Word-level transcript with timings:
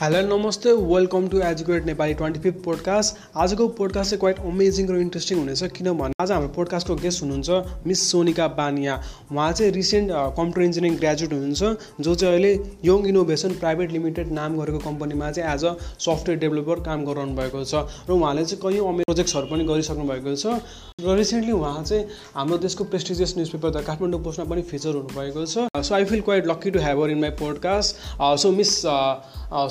Hello 0.00 0.20
नमस्ते 0.26 0.72
welcome 0.72 1.26
to 1.28 1.40
educate 1.44 1.86
Nepali 1.86 2.14
twenty 2.20 2.40
fifth 2.40 2.62
podcast 2.64 3.16
आजको 3.36 3.66
podcast 3.78 4.10
चाहिँ 4.10 4.20
क्वाइट 4.20 4.38
अमेजिङ 4.50 4.86
र 4.88 5.00
इन्ट्रेस्टिङ 5.00 5.38
हुनेछ 5.38 5.72
किनभने 5.76 6.14
आज 6.22 6.30
हाम्रो 6.32 6.48
पोडकास्टको 6.54 6.94
गेस्ट 7.02 7.22
हुनुहुन्छ 7.22 7.84
मिस 7.86 8.04
सोनिका 8.10 8.46
बानिया 8.60 8.94
उहाँ 9.32 9.50
चाहिँ 9.52 9.72
रिसेन्ट 9.72 10.12
कम्प्युटर 10.38 10.62
इन्जिनियरिङ 10.62 10.96
ग्रेजुएट 11.00 11.32
हुनुहुन्छ 11.32 12.04
जो 12.06 12.14
चाहिँ 12.14 12.34
अहिले 12.34 12.52
यङ 12.84 13.06
इनोभेसन 13.08 13.52
प्राइभेट 13.60 13.92
लिमिटेड 13.92 14.32
नाम 14.38 14.56
गरेको 14.60 14.78
कम्पनीमा 14.86 15.30
चाहिँ 15.32 15.52
एज 15.54 15.64
अ 15.64 15.74
सफ्टवेयर 16.06 16.40
डेभलपर 16.46 16.80
काम 16.88 17.04
गरिरहनु 17.04 17.36
भएको 17.36 17.64
छ। 17.64 17.84
र 18.08 18.16
उहाँले 18.16 18.44
चाहिँ 18.44 18.62
कैयौँ 18.62 18.88
अमे 18.92 19.04
प्रोजेक्ट्सहरू 19.10 19.52
पनि 19.52 19.64
गरिसक्नु 19.72 20.08
भएको 20.12 20.34
छ। 20.34 20.56
र 21.04 21.18
रिसेन्टली 21.20 21.52
उहाँ 21.58 21.84
चाहिँ 21.84 22.06
हाम्रो 22.38 22.58
देशको 22.64 22.84
prestigious 22.96 23.36
news 23.36 23.52
paper 23.52 23.76
the 23.76 23.84
Kathmandu 23.90 24.22
पोस्टमा 24.24 24.48
पनि 24.54 24.62
फिचर 24.72 24.96
हुनुभएको 24.96 25.44
छ। 25.44 25.68
So 25.84 25.94
I 25.94 26.04
feel 26.14 26.20
quite 26.24 26.46
lucky 26.46 26.70
to 26.70 26.88
have 26.88 27.06
in 27.10 27.20
my 27.20 27.36
podcast 27.44 28.02
so 28.40 28.56
miss 28.56 28.74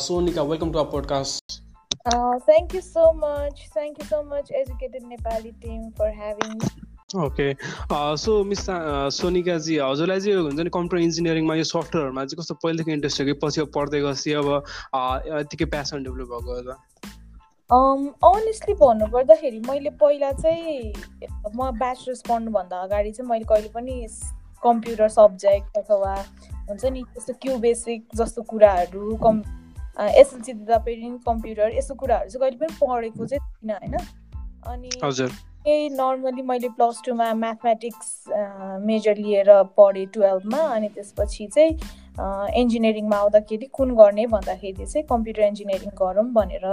so 0.05 0.17
Sonika, 0.19 0.45
welcome 0.45 0.69
to 0.73 0.79
our 0.79 0.85
podcast. 0.85 1.61
Uh, 2.05 2.39
thank 2.45 2.73
you 2.73 2.81
so 2.81 3.13
much. 3.13 3.69
Thank 3.73 3.99
you 3.99 4.05
so 4.05 4.21
much, 4.21 4.51
Educated 4.53 5.03
Nepali 5.03 5.51
team, 5.61 5.93
for 5.95 6.11
having 6.11 6.57
me. 6.59 6.69
Okay 7.25 7.45
so 8.23 8.33
miss 8.43 8.65
Sonika ji 9.17 9.77
हजुरलाई 9.77 10.19
चाहिँ 10.21 10.35
हुन्छ 10.37 10.59
नि 10.59 10.69
computer 10.73 11.03
इन्जिनियरिङमा 11.03 11.55
यो 11.55 11.63
सफ्टवेयरहरूमा 11.69 12.25
चाहिँ 12.25 12.39
कस्तो 12.39 12.55
पहिलेदेखि 12.63 12.91
interest 12.93 13.19
थियो 13.19 13.25
कि 13.27 13.33
पछि 13.43 13.63
पढ्दै 13.77 14.01
गएपछि 14.01 14.33
अब 14.41 14.49
यतिकै 15.37 15.65
प्यासन 15.75 16.03
डेभलप 16.03 16.27
भएको 16.33 16.57
त 16.67 16.75
अनेस्टली 18.31 18.73
भन्नुपर्दाखेरि 18.83 19.59
मैले 19.69 19.89
पहिला 20.03 20.31
चाहिँ 20.41 20.93
म 21.55 21.71
ब्याचलर्स 21.79 22.21
पढ्नुभन्दा 22.29 22.81
अगाडि 22.89 23.11
चाहिँ 23.11 23.29
मैले 23.29 23.49
कहिले 23.53 23.71
पनि 23.79 23.95
कम्प्युटर 24.67 25.15
सब्जेक्ट 25.15 25.77
अथवा 25.83 26.13
हुन्छ 26.69 26.93
नि 26.97 27.03
त्यस्तो 27.15 27.33
क्यु 27.47 27.57
बेसिक 27.65 28.19
जस्तो 28.21 28.45
कुराहरू 28.53 29.15
कम् 29.25 29.41
एसएलसी 29.99 30.53
दिँदा 30.53 30.77
पनि 30.87 31.17
कम्प्युटर 31.25 31.77
यस्तो 31.77 31.95
कुराहरू 31.95 32.29
चाहिँ 32.29 32.51
कहिले 32.51 32.65
पनि 32.65 32.77
पढेको 32.81 33.25
चाहिँ 33.25 33.41
थिइनँ 33.45 33.77
होइन? 33.77 33.95
अनि 34.67 34.89
केही 35.63 35.89
नर्मली 35.89 36.41
मैले 36.41 36.69
प्लस 36.75 37.01
टूमा 37.05 37.33
म्याथमेटिक्स 37.33 38.07
मेजर 38.81 39.17
लिएर 39.17 39.51
पढेँ 39.77 40.05
टुवेल्भमा 40.13 40.61
अनि 40.75 40.89
त्यसपछि 40.89 41.47
चाहिँ 41.47 41.71
इन्जिनियरिङमा 42.61 43.17
आउँदाखेरि 43.17 43.65
कुन 43.73 43.95
गर्ने 43.95 44.25
भन्दाखेरि 44.27 44.85
चाहिँ 44.85 45.05
कम्प्युटर 45.07 45.41
इन्जिनियरिङ 45.43 45.91
गरौँ 46.01 46.25
भनेर 46.33 46.65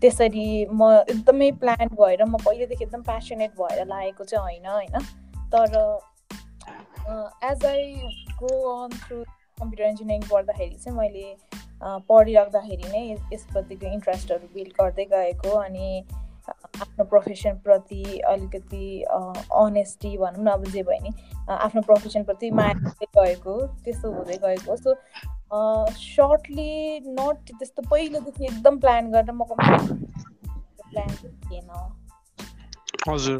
त्यसरी 0.00 0.66
म 0.72 0.90
एकदमै 1.10 1.50
प्लान 1.62 1.86
भएर 2.00 2.24
म 2.24 2.36
पहिलेदेखि 2.46 2.84
एकदम 2.84 3.02
प्यासनेट 3.02 3.50
भएर 3.60 3.86
लागेको 3.86 4.24
चाहिँ 4.24 4.44
होइन 4.44 4.66
होइन? 4.66 4.94
तर 5.54 5.70
as 7.44 7.64
I 7.66 7.82
go 8.42 8.52
on 8.74 8.90
through 8.98 9.22
computer 9.60 9.84
engineering 9.84 10.28
पढ्दाखेरि 10.30 10.76
चाहिँ 10.76 10.98
मैले 10.98 11.36
पढिराख्दाखेरि 11.82 12.88
नै 12.92 13.02
यसप्रतिको 13.32 13.86
इन्ट्रेस्टहरू 13.92 14.46
बिल्ड 14.54 14.72
गर्दै 14.80 15.04
गएको 15.04 15.50
अनि 15.58 16.04
आफ्नो 16.48 17.04
प्रोफेसनप्रति 17.04 18.02
अलिकति 18.30 18.86
अनेस्टी 19.60 20.16
भनौँ 20.18 20.44
न 20.44 20.46
अब 20.50 20.64
जे 20.74 20.82
भयो 20.82 21.02
नि 21.02 21.10
आफ्नो 21.48 21.82
प्रोफेसनप्रति 21.82 22.50
माया 22.50 22.74
गएको 23.18 23.54
त्यस्तो 23.84 24.12
हुँदै 24.12 24.36
गएको। 24.44 24.76
सो 24.76 24.94
सर्टली 25.98 27.00
नट 27.08 27.52
त्यस्तो 27.58 27.82
पहिलोदेखि 27.90 28.44
एकदम 28.44 28.78
प्लान 28.78 29.10
गरेर 29.10 29.32
म 29.32 29.44
प्लान 30.90 31.08
थिएन। 31.16 31.70
हजुर। 33.04 33.38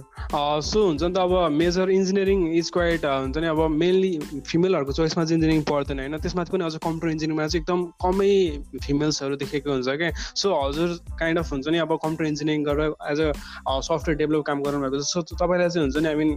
सो 0.63 0.81
हुन्छ 0.87 1.03
नि 1.03 1.13
त 1.15 1.19
अब 1.19 1.53
मेजर 1.53 1.91
इन्जिनियरिङ 1.91 2.41
इज 2.57 2.71
क्वाइट 2.71 3.05
हुन्छ 3.05 3.37
नि 3.39 3.47
अब 3.49 3.61
मेनली 3.73 4.41
फिमेलहरूको 4.49 4.93
चोइसमा 4.93 5.23
इन्जिनियरिङ 5.23 5.63
पर्दैन 5.71 5.99
होइन। 5.99 6.17
त्यसमा 6.19 6.45
पनि 6.51 6.65
अझ 6.65 6.77
कम्प्युटर 6.77 7.11
इन्जिनियरिङमा 7.11 7.47
चाहिँ 7.47 7.63
एकदम 7.63 7.85
कमै 8.05 8.33
फिमेल्सहरू 8.87 9.37
देखेको 9.43 9.71
हुन्छ 9.73 9.89
क्या। 10.03 10.11
सो 10.35 10.47
हजुर 10.55 10.89
काइन्ड 11.21 11.39
अफ 11.39 11.53
हुन्छ 11.53 11.67
नि 11.69 11.79
अब 11.85 11.97
कम्प्युटर 12.05 12.29
इन्जिनियरिङ 12.29 12.65
गरेर 12.65 12.93
एज 13.13 13.21
अ 13.21 13.81
सफ्टवेयर 13.81 14.19
डेभलप 14.19 14.45
काम 14.47 14.63
गर्नु 14.63 14.81
भएको 14.85 15.01
छ। 15.01 15.07
सो 15.09 15.23
तपाईँलाई 15.35 15.69
चाहिँ 15.69 15.85
हुन्छ 15.87 15.97
नि 15.97 16.09
आई 16.09 16.15
मिन 16.15 16.31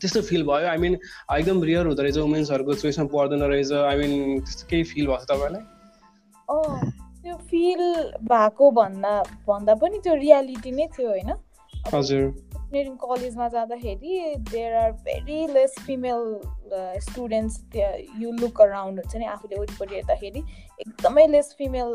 त्यस्तो 0.00 0.20
फिल 0.22 0.42
भयो? 0.48 0.66
आई 0.68 0.78
मिन 0.78 0.94
एकदम 0.96 1.62
रियर 1.62 1.86
हुँदो 1.86 2.02
रहेछ 2.02 2.18
वुमेन्सहरूको 2.18 2.74
चोइसमा 2.82 3.06
पर्दैन 3.14 3.42
रहेछ। 3.52 3.72
आई 3.84 3.96
मिन 4.00 4.40
त्यस्तो 4.40 4.64
केही 4.70 4.84
फिल 4.90 5.06
भएको 5.06 5.22
छ 5.22 5.30
तपाईँलाई 5.30 5.62
त्यो 7.20 7.34
फिल 7.50 7.82
भएको 8.26 8.70
भन्दा 8.72 9.12
भन्दा 9.46 9.74
पनि 9.76 9.98
त्यो 10.02 10.14
रियालिटी 10.24 10.70
नै 10.72 10.86
थियो 10.96 11.08
होइन। 11.10 11.30
हजुर 11.86 12.32
कलेजमा 12.72 13.48
जाँदाखेरि 13.48 14.34
there 14.50 14.74
are 14.74 14.92
very 15.06 15.46
less 15.52 15.74
female 15.78 16.40
students 17.00 17.60
you 18.18 18.30
look 18.32 18.60
around 18.60 19.00
हुन्छ 19.00 19.16
नि 19.16 19.24
आफूले 19.26 19.56
वरिपरि 19.56 19.94
हेर्दाखेरि 19.94 20.42
एकदमै 20.80 21.26
लेस 21.26 21.54
फिमेल 21.58 21.94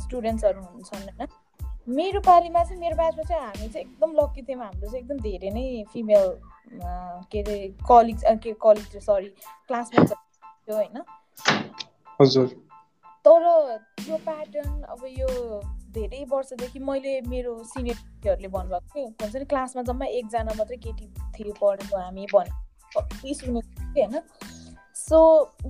स्टुडेन्ट्सहरू 0.00 0.62
हुन्छन् 0.62 1.02
होइन 1.02 1.28
मेरो 1.88 2.20
पालिमा 2.20 2.64
चाहिँ 2.64 2.80
मेरो 2.80 2.96
ब्याचमा 2.96 3.22
चाहिँ 3.22 3.42
हामी 3.42 3.68
चाहिँ 3.68 3.86
एकदम 3.86 4.12
लक्की 4.12 4.42
थियौँ 4.42 4.60
हाम्रो 4.60 4.90
चाहिँ 4.90 5.02
एकदम 5.02 5.18
धेरै 5.20 5.50
नै 5.50 5.84
फिमेल 5.92 6.28
के 7.32 7.40
अरे 7.40 7.56
कलिग 7.90 8.20
के 8.42 8.52
कलिग 8.62 9.00
सरी 9.00 9.28
क्लासमेट 9.68 10.08
थियो 10.08 10.76
होइन 10.76 11.02
हजुर 12.20 12.63
तर 13.24 13.44
यो 14.08 14.16
प्याटर्न 14.24 14.82
अब 14.94 15.04
यो 15.18 15.28
धेरै 15.94 16.24
वर्षदेखि 16.30 16.78
मैले 16.88 17.20
मेरो 17.28 17.52
सिनियरहरूले 17.64 18.48
भन्नुभएको 18.48 18.88
थियो 18.94 19.06
भन्छ 19.20 19.36
नि 19.36 19.44
क्लासमा 19.52 19.82
जम्मा 19.90 20.06
एकजना 20.18 20.54
मात्रै 20.58 20.76
केटी 20.86 21.06
थियो 21.36 21.52
पढेको 21.60 21.96
हामी 21.96 22.26
भने 22.34 23.34
सुनेको 23.34 23.82
होइन? 23.94 24.20
सो 24.96 25.18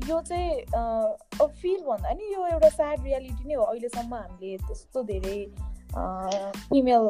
यो 0.08 0.20
चाहिँ 0.22 0.50
अब 0.74 1.50
फिल 1.60 1.80
भन्दा 1.84 2.12
नि 2.14 2.32
यो 2.32 2.46
एउटा 2.46 2.68
स्याड 2.70 3.04
रियालिटी 3.04 3.44
नै 3.48 3.54
हो। 3.54 3.62
अहिलेसम्म 3.64 4.14
हामीले 4.14 4.56
त्यस्तो 4.66 5.02
धेरै 5.12 5.38
फिमेल 6.68 7.08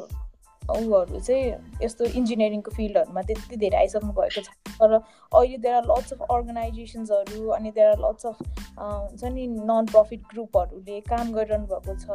उहरू 0.65 1.21
चाहिँ 1.21 1.83
यस्तो 1.83 2.05
इन्जिनियरिङको 2.19 2.71
फिल्डहरूमा 2.77 3.23
त्यति 3.23 3.57
धेरै 3.57 3.79
आइसक्नु 3.79 4.13
भएको 4.13 4.41
छ। 4.41 4.49
तर 4.81 4.93
अहिले 4.95 5.59
देयर 5.59 5.75
आर 5.75 5.85
लट्स 5.91 6.13
अफ 6.13 6.21
अर्गनाइजेसन्सहरू 6.31 7.49
अनि 7.57 7.71
देयर 7.71 7.89
आर 7.89 8.01
लट्स 8.05 8.27
अफ 8.27 8.39
हुन्छ 8.79 9.25
नि 9.35 9.47
नन 9.71 9.87
प्रफिट 9.93 10.21
ग्रुपहरूले 10.33 11.01
काम 11.11 11.33
गरिरहनु 11.33 11.67
भएको 11.67 11.95
छ। 12.01 12.07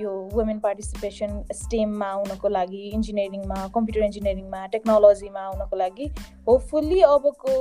यो 0.00 0.10
वुमेन 0.32 0.58
पार्टिसिपेसन 0.60 1.42
स्टेममा 1.52 2.06
आउनको 2.08 2.48
लागि 2.48 2.82
इन्जिनियरिङमा 2.94 3.66
कम्प्युटर 3.74 4.04
इन्जिनियरिङमा 4.04 4.66
टेक्नोलोजीमा 4.74 5.40
आउनको 5.46 5.76
लागि 5.76 6.10
होपफुल्ली 6.48 7.00
अबको 7.08 7.56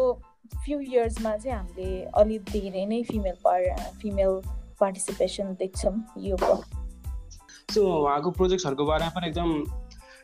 फ्यु 0.56 0.80
इयर्समा 0.82 1.36
चाहिँ 1.38 1.58
हामीले 1.58 2.06
अलिक 2.18 2.42
धेरै 2.52 2.86
नै 2.86 3.02
फिमेल 3.10 3.36
पार 3.44 3.66
फिमेल 4.02 4.42
पार्टिसिपेसन 4.80 5.54
देख्छौँ 5.60 5.96
यो 6.28 6.38
सो 6.38 7.82
उहाँको 7.82 8.30
प्रोजेक्ट्सहरूको 8.38 8.86
बारेमा 8.86 9.12
पनि 9.16 9.28
एकदम 9.28 9.50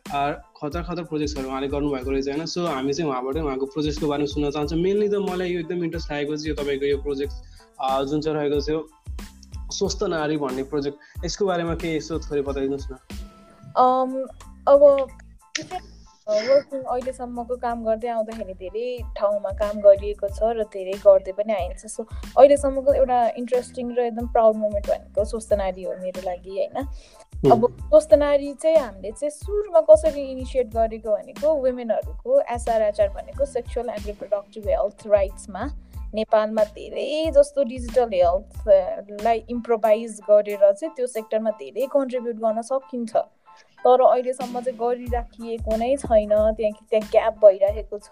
खतरा 0.06 0.82
खतरा 0.82 1.04
प्रोजेक्ट्सहरू 1.04 1.48
उहाँले 1.48 1.68
गर्नुभएको 1.70 2.12
रहेछ 2.12 2.28
होइन 2.28 2.46
सो 2.48 2.66
हामी 2.68 2.94
चाहिँ 2.94 3.10
उहाँबाट 3.10 3.38
उहाँको 3.38 3.66
प्रोजेक्टको 3.68 4.08
बारेमा 4.08 4.28
सुन्न 4.28 4.52
चाहन्छौँ 4.52 4.80
मेनली 4.80 5.08
त 5.10 5.22
मलाई 5.22 5.50
यो 5.50 5.60
एकदम 5.62 5.84
इन्ट्रेस्ट 5.84 6.12
लागेको 6.12 6.36
चाहिँ 6.36 6.50
यो 6.50 6.56
तपाईँको 6.56 6.86
यो 6.88 6.98
प्रोजेक्ट 7.02 7.34
जुन 8.06 8.22
चाहिँ 8.22 8.38
रहेको 8.38 8.62
थियो 8.62 8.80
स्वस्थ 9.72 10.04
नारी 10.10 10.38
भन्ने 10.40 10.64
प्रोजेक्ट 10.70 11.26
यसको 11.26 11.46
बारेमा 11.46 11.76
केही 11.78 11.96
यसो 11.96 12.20
थोरै 12.22 12.42
बताइदिनुहोस् 12.44 12.88
न 12.92 14.28
अब 14.68 14.82
वर्किङ 16.28 16.80
अहिलेसम्मको 16.84 17.56
काम 17.58 17.84
गर्दै 17.84 18.08
आउँदाखेरि 18.10 18.54
धेरै 18.56 18.86
ठाउँमा 19.18 19.50
काम 19.58 19.82
गरिएको 19.82 20.30
छ 20.30 20.48
र 20.52 20.64
धेरै 20.72 20.96
गर्दै 21.02 21.34
पनि 21.34 21.54
आइन्छ 21.56 21.86
सो 21.88 22.06
अहिलेसम्मको 22.14 22.94
एउटा 22.96 23.20
इन्ट्रेस्टिङ 23.38 23.92
र 23.92 24.06
एकदम 24.06 24.32
प्राउड 24.32 24.56
मोमेन्ट 24.58 24.88
भनेको 24.88 25.26
स्वस्थ 25.26 25.54
नारी 25.60 25.84
हो 25.84 25.94
मेरो 26.00 26.24
लागि 26.24 26.58
होइन 26.58 26.88
अब 27.52 27.66
स्वस्थ 27.80 28.14
नारी 28.14 28.54
चाहिँ 28.54 28.78
हामीले 28.78 29.12
चाहिँ 29.12 29.30
सुरुमा 29.30 29.82
कसरी 29.90 30.22
इनिसिएट 30.32 30.68
गरेको 30.68 31.16
भनेको 31.16 31.54
वुमेनहरूको 31.56 32.40
एसआरएचआर 32.56 33.10
भनेको 33.10 33.46
सेक्सुअल 33.46 33.90
एन्ड 33.90 34.08
रिप्रोडक्टिभ 34.08 34.68
हेल्थ 34.70 35.08
राइट्समा। 35.08 35.66
नेपालमा 36.16 36.64
धेरै 36.76 37.32
जस्तो 37.36 37.64
डिजिटल 37.64 38.10
हेल्थलाई 38.14 39.44
इम्प्रोभाइज 39.50 40.20
गरेर 40.30 40.72
चाहिँ 40.72 40.94
त्यो 40.96 41.08
सेक्टरमा 41.08 41.52
धेरै 41.60 41.88
कन्ट्रिब्युट 41.94 42.36
गर्न 42.36 42.62
सकिन्छ। 42.62 43.16
तर 43.86 44.02
अहिलेसम्म 44.02 44.60
चाहिँ 44.60 44.78
गरिराखिएको 44.80 45.76
नै 45.78 45.96
छैन। 45.98 46.30
त्यहाँ 46.30 46.88
त्यहाँ 46.90 47.10
ग्याप 47.12 47.46
भइरहेको 47.46 48.00
छ। 48.00 48.10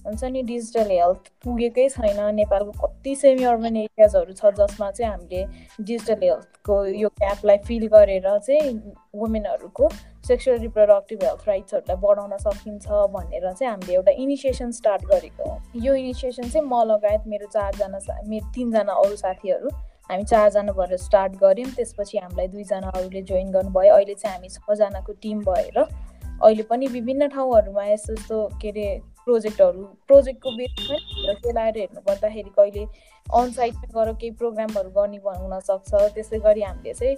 हुन्छ 0.00 0.24
नि 0.24 0.42
डिजिटल 0.42 0.90
हेल्थ 0.90 1.28
पुगेकै 1.44 1.88
छैन। 1.88 2.20
नेपालको 2.34 2.72
कति 2.80 3.14
सेमी 3.16 3.44
अर्बन 3.44 3.76
एरियाजहरू 3.76 4.32
छ 4.32 4.52
जसमा 4.60 4.90
चाहिँ 4.90 5.10
हामीले 5.12 5.42
डिजिटल 5.84 6.22
हेल्थको 6.24 6.76
यो 7.00 7.08
ग्यापलाई 7.20 7.58
फिल 7.66 7.86
गरेर 7.94 8.28
चाहिँ 8.38 8.72
वुमेनहरूको 9.20 9.88
सेक्सुअल 10.28 10.58
रिप्रोडक्टिभ 10.60 11.22
हेल्थ 11.24 11.48
राइट्सहरूलाई 11.48 11.96
बढाउन 12.00 12.36
सकिन्छ 12.38 12.86
भनेर 13.12 13.52
चाहिँ 13.52 13.70
हामीले 13.72 13.94
एउटा 13.94 14.12
इनिसिएसन 14.24 14.70
स्टार्ट 14.80 15.04
गरेको 15.12 15.50
हो। 15.50 15.60
यो 15.84 15.94
इनिसिएसन 15.94 16.48
चाहिँ 16.48 16.66
म 16.66 16.82
लगायत 16.92 17.28
मेरो 17.28 17.46
चारजना 17.52 17.98
मेरो 18.28 18.52
तिनजना 18.54 18.92
अरू 19.04 19.16
साथीहरू 19.16 19.68
हामी 20.10 20.24
चारजना 20.24 20.72
भएर 20.72 20.96
स्टार्ट 20.98 21.32
गऱ्यौँ 21.42 21.70
त्यसपछि 21.76 22.18
हामीलाई 22.18 22.48
दुईजना 22.54 22.88
अरूले 22.98 23.22
जोइन 23.30 23.50
गर्नुभयो। 23.52 23.94
अहिले 23.94 24.14
चाहिँ 24.14 24.36
हामी 24.36 24.48
छजनाको 24.50 25.12
टिम 25.22 25.38
भएर 25.48 25.78
अहिले 25.78 26.62
पनि 26.66 26.86
विभिन्न 26.88 27.28
ठाउँहरूमा 27.28 27.84
यस्तो 27.86 28.12
यस्तो 28.12 28.36
के 28.60 28.68
अरे 28.70 28.86
प्रोजेक्टहरू 29.24 29.82
प्रोजेक्टको 30.08 30.50
बेसमा 30.56 30.96
केलाएर 31.44 31.78
हेर्नु 31.78 32.00
पर्दाखेरि 32.06 32.50
कहिले 32.58 32.84
अन 33.26 33.52
साइडमा 33.52 33.86
गएर 33.94 34.12
केही 34.20 34.30
प्रोग्रामहरू 34.40 34.90
गर्ने 34.90 35.18
हुनसक्छ। 35.24 35.90
त्यसै 36.14 36.38
गरी 36.46 36.62
हामीले 36.62 36.94
चाहिँ 36.94 37.16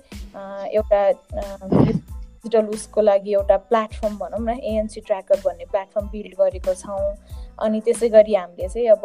एउटा 0.76 1.02
डिजिटल 1.72 2.66
उसको 2.74 3.00
लागि 3.00 3.32
एउटा 3.32 3.56
प्लेटफर्म 3.70 4.16
भनौँ 4.18 4.40
न 4.44 4.58
एएनसी 4.60 5.00
ट्र्याकर 5.00 5.40
भन्ने 5.46 5.64
प्लेटफर्म 5.72 6.06
बिल्ड 6.12 6.34
गरेको 6.40 6.74
छौँ। 6.82 7.14
अनि 7.62 7.80
त्यसै 7.80 8.08
गरी 8.08 8.34
हामीले 8.34 8.68
चाहिँ 8.68 8.88
अब 8.88 9.04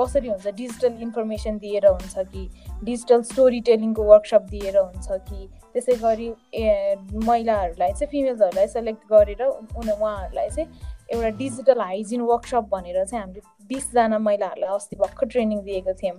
कसरी 0.00 0.28
हुन्छ? 0.28 0.46
डिजिटल 0.46 1.02
इन्फर्मेसन 1.02 1.58
दिएर 1.58 1.86
हुन्छ 1.86 2.18
कि 2.32 2.48
डिजिटल 2.84 3.22
स्टोरी 3.30 3.60
टेलिङको 3.68 4.02
वर्कसप 4.10 4.46
दिएर 4.50 4.78
हुन्छ 4.78 5.08
कि 5.28 5.48
त्यसै 5.72 5.96
गरी 6.02 6.28
ए 6.54 6.96
महिलाहरूलाई 7.24 7.92
चाहिँ 7.92 8.10
फिमेल्सहरूलाई 8.10 8.66
सेलेक्ट 8.68 9.12
गरेर 9.12 9.42
उनी 9.44 9.92
उहाँहरूलाई 9.92 10.48
चाहिँ 10.50 10.68
एउटा 11.12 11.30
डिजिटल 11.38 11.80
हाइजिन 11.80 12.20
वर्कसप 12.32 12.68
भनेर 12.72 13.04
चाहिँ 13.04 13.22
हामीले 13.22 13.40
बिसजना 13.68 14.18
महिलाहरूलाई 14.18 14.74
अस्ति 14.74 14.96
भर्खर 14.96 15.26
ट्रेनिङ 15.34 15.60
दिएको 15.68 15.92
थियौँ 16.02 16.18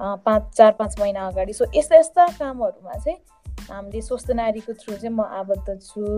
पाँच 0.00 0.42
चार 0.56 0.72
पाँच 0.78 1.00
महिना 1.00 1.26
अगाडि। 1.28 1.52
सो 1.52 1.64
यस्ता 1.74 1.96
यस्ता 1.98 2.26
कामहरूमा 2.38 2.98
चाहिँ 2.98 3.18
हामीले 3.70 4.00
स्वस्थ 4.02 4.30
नारीको 4.40 4.72
थ्रु 4.72 4.94
चाहिँ 4.96 5.14
म 5.16 5.20
आबद्ध 5.40 5.78
छु। 5.80 6.16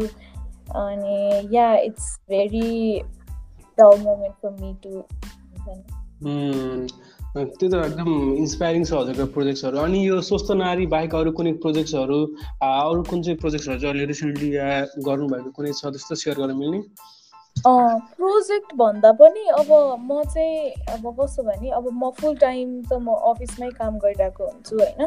अनि 0.70 1.48
yeah 1.56 1.68
it's 1.86 2.18
very 2.30 3.00
dull 3.78 4.02
moment 4.02 4.34
for 4.42 4.50
me 4.60 4.74
to 4.82 5.02
त्यो 6.22 7.68
त 7.68 7.74
एकदम 7.74 8.10
इन्सपाइरिङ 8.36 8.82
छ 8.84 8.92
हजुरको 8.92 9.26
प्रोजेक्ट्सहरू 9.34 9.78
अनि 9.82 9.98
यो 10.06 10.20
स्वस्थ 10.28 10.48
नारी 10.60 10.86
बाहेक 10.94 11.14
अरू 11.14 11.30
कुनै 11.38 11.52
प्रोजेक्ट्सहरू 11.64 12.18
अरू 12.68 13.02
कुन 13.10 13.22
चाहिँ 13.22 13.38
प्रोजेक्ट्सहरू 13.44 13.78
चाहिँ 13.80 13.92
अहिले 13.92 14.06
रिसेन्टली 14.10 14.50
गर्नुभएको 15.06 15.50
कुनै 15.58 15.72
छ 15.72 15.82
त्यस्तो 15.96 16.14
सेयर 16.22 16.36
गर्न 16.40 16.56
मिल्ने? 16.58 16.80
प्रोजेक्ट 17.56 18.74
भन्दा 18.76 19.12
पनि 19.20 19.44
अब 19.58 19.70
म 20.00 20.22
चाहिँ 20.34 20.56
अब 20.94 21.04
कस्तो 21.20 21.42
भने 21.42 21.70
अब 21.78 21.84
म 21.92 22.10
फुल 22.20 22.34
टाइम 22.36 22.66
त 22.82 22.92
म 23.00 23.16
अफिसमै 23.30 23.70
काम 23.78 23.92
गरिरहेको 23.98 24.42
हुन्छु 24.46 24.74
होइन। 24.76 25.00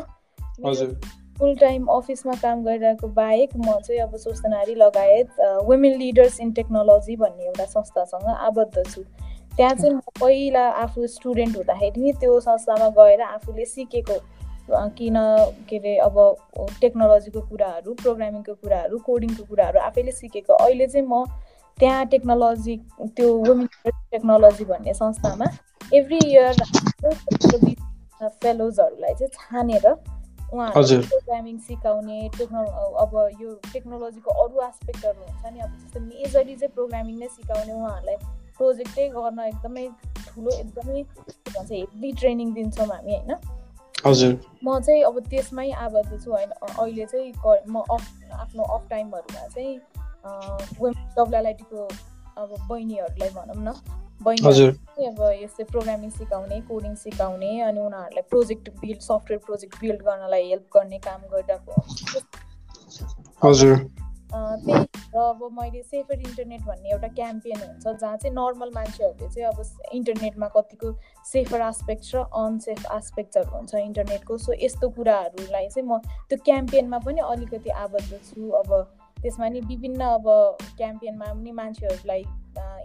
फुल 1.37 1.53
टाइम 1.61 1.85
अफिसमा 1.91 2.33
काम 2.41 2.63
गरिरहेको 2.63 3.07
बाहेक 3.19 3.49
म 3.57 3.67
चाहिँ 3.81 4.01
अब 4.01 4.15
स्वस्थ 4.23 4.43
नारी 4.47 4.75
लगायत 4.81 5.29
वुमेन 5.69 5.93
लिडर्स 5.99 6.39
इन 6.41 6.51
टेक्नोलोजी 6.59 7.15
भन्ने 7.17 7.45
एउटा 7.45 7.65
संस्थासँग 7.75 8.27
आबद्ध 8.49 8.75
छु। 8.89 9.01
त्यहाँ 9.57 9.73
चाहिँ 9.75 9.95
म 9.95 9.99
पहिला 10.19 10.63
आफू 10.83 11.07
स्टुडेन्ट 11.07 11.55
हुँदाखेरि 11.57 12.01
नि 12.01 12.11
त्यो 12.21 12.39
संस्थामा 12.39 12.87
गएर 12.97 13.21
आफूले 13.23 13.65
सिकेको 13.65 14.17
किन 14.97 15.15
के 15.69 15.77
अरे 15.77 15.97
अब 15.99 16.15
टेक्नोलोजीको 16.81 17.41
कुराहरू 17.49 17.93
प्रोग्रामिङको 18.01 18.53
कुराहरू 18.53 18.97
कोडिङको 19.07 19.43
कुराहरू 19.43 19.79
आफैले 19.79 20.11
सिकेको। 20.11 20.53
अहिले 20.55 20.87
चाहिँ 20.87 21.07
म 21.07 21.25
त्यहाँ 21.77 22.05
टेक्नोलोजी 22.05 22.75
त्यो 23.17 23.27
वुमेन 23.45 23.67
टेक्नोलोजी 24.11 24.65
भन्ने 24.65 24.93
संस्थामा 24.93 25.45
एभ्री 25.93 26.19
इयर 26.25 26.53
फेलोजहरूलाई 28.21 29.13
चाहिँ 29.13 29.33
छानेर 29.33 29.87
उहाँहरू 29.87 31.01
प्रोग्रामिङ 31.11 31.57
सिकाउने 31.67 32.29
टेक्नो 32.37 32.63
अब 33.03 33.13
यो 33.41 33.49
टेक्नोलोजीको 33.73 34.31
अरू 34.43 34.61
एस्पेक्टहरू 34.67 35.21
हुन्छ 35.21 35.53
नि 35.53 35.59
अब 35.59 35.71
जस्तो 35.77 35.99
मेजरली 36.01 36.55
चाहिँ 36.55 36.73
प्रोग्रामिङ 36.73 37.19
नै 37.19 37.27
सिकाउने 37.35 37.73
उहाँहरूलाई 37.73 38.17
प्रोजेक्टै 38.57 39.07
गर्न 39.09 39.39
एकदमै 39.47 39.87
ठुलो 40.27 40.51
एकदमै 40.51 41.03
के 41.03 41.49
भन्छ 41.49 41.71
हेभी 41.71 42.11
ट्रेनिङ 42.21 42.53
दिन्छौँ 42.53 42.87
हामी 42.87 43.13
होइन? 43.13 43.31
हजुर। 44.05 44.31
म 44.63 44.79
चाहिँ 44.79 45.03
अब 45.03 45.19
त्यसमै 45.29 45.69
आबद्ध 45.85 46.11
छु 46.23 46.31
होइन? 46.31 46.51
अहिले 46.63 47.05
चाहिँ 47.05 47.33
म 47.67 47.83
अफ 47.89 48.03
आफ्नो 48.33 48.63
अफ 48.75 48.87
टाइमहरूमा 48.89 49.47
चाहिँ 49.47 49.73
डब्लुएलआइटीको 51.17 51.87
अब 52.37 52.49
बहिनीहरूलाई 52.69 53.29
भनौँ 53.29 53.55
न। 53.57 53.73
बहिनी 54.23 55.05
अब 55.07 55.19
यस्तै 55.41 55.63
प्रोग्रामिङ 55.71 56.09
सिकाउने 56.09 56.59
कोडिङ 56.67 56.93
सिकाउने 56.95 57.49
अनि 57.61 57.79
उनीहरूलाई 57.79 58.23
project 58.29 58.69
build 58.81 59.01
software 59.01 59.41
project 59.45 59.79
build 59.81 60.01
गर्नलाई 60.03 60.47
हेल्प 60.49 60.67
गर्ने 60.75 60.99
काम 61.07 61.21
गरिरहेको 61.33 61.71
हजुर। 63.41 63.77
त्यही 64.33 64.85
अब 65.13 65.41
मैले 65.53 65.81
सेफर 65.83 66.19
इन्टरनेट 66.19 66.61
भन्ने 66.65 66.89
एउटा 66.91 67.07
क्याम्पेन 67.17 67.57
हुन्छ 67.57 67.87
जहाँ 67.87 68.17
चाहिँ 68.17 68.33
नर्मल 68.35 68.71
मान्छेहरूले 68.75 69.27
चाहिँ 69.29 69.47
अब 69.49 69.91
इन्टरनेटमा 69.93 70.47
कतिको 70.55 70.91
सेफर 71.31 71.61
आस्पेक्ट 71.61 72.15
र 72.15 72.23
अनसेफ 72.41 72.85
आस्पेक्ट्सहरू 72.91 73.55
हुन्छ 73.57 73.75
इन्टरनेटको 73.75 74.37
सो 74.45 74.53
यस्तो 74.63 74.89
कुराहरूलाई 74.97 75.67
चाहिँ 75.69 75.87
म 75.89 75.99
त्यो 76.29 76.37
क्याम्पेनमा 76.45 76.97
पनि 77.05 77.21
अलिकति 77.29 77.69
आबद्ध 77.85 78.11
छु। 78.25 78.49
अब 78.61 78.73
त्यसमा 79.21 79.49
नि 79.49 79.59
विभिन्न 79.69 80.01
अब 80.17 80.27
क्याम्पेनमा 80.77 81.25
पनि 81.33 81.51
मान्छेहरूलाई 81.61 82.23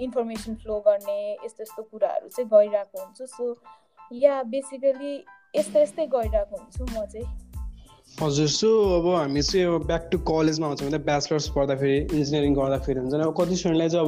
इन्फर्मेसन 0.05 0.55
फ्लो 0.63 0.81
गर्ने 0.87 1.19
यस्तो 1.33 1.63
यस्तो 1.63 1.83
कुराहरू 1.83 2.29
चाहिँ 2.29 2.49
गरिरहेको 2.51 3.03
हुन्छु। 3.03 3.27
सो 3.27 3.57
या 4.13 4.43
बेसिकली 4.53 5.13
यस्तै 5.57 5.83
यस्तै 5.83 6.07
गरिरहेको 6.07 6.57
हुन्छु 6.57 6.85
म 6.85 7.07
चाहिँ। 7.07 7.48
हजुर 8.19 8.47
सो 8.51 8.69
अब 8.99 9.07
हामी 9.15 9.43
चाहिँ 9.43 9.67
अब 9.67 9.87
ब्याक 9.87 10.09
टु 10.13 10.19
कलेजमा 10.27 10.67
आउँछौँ 10.67 10.89
भने 10.89 10.99
ब्याचलर्स 11.07 11.47
पढ्दाखेरि 11.55 12.19
इन्जिनियरिङ 12.19 12.55
गर्दाखेरि 12.55 13.01
हुन्छ 13.01 13.15
अब 13.15 13.35
कति 13.39 13.57
स्टुडेन्टलाई 13.57 13.89
चाहिँ 13.89 14.07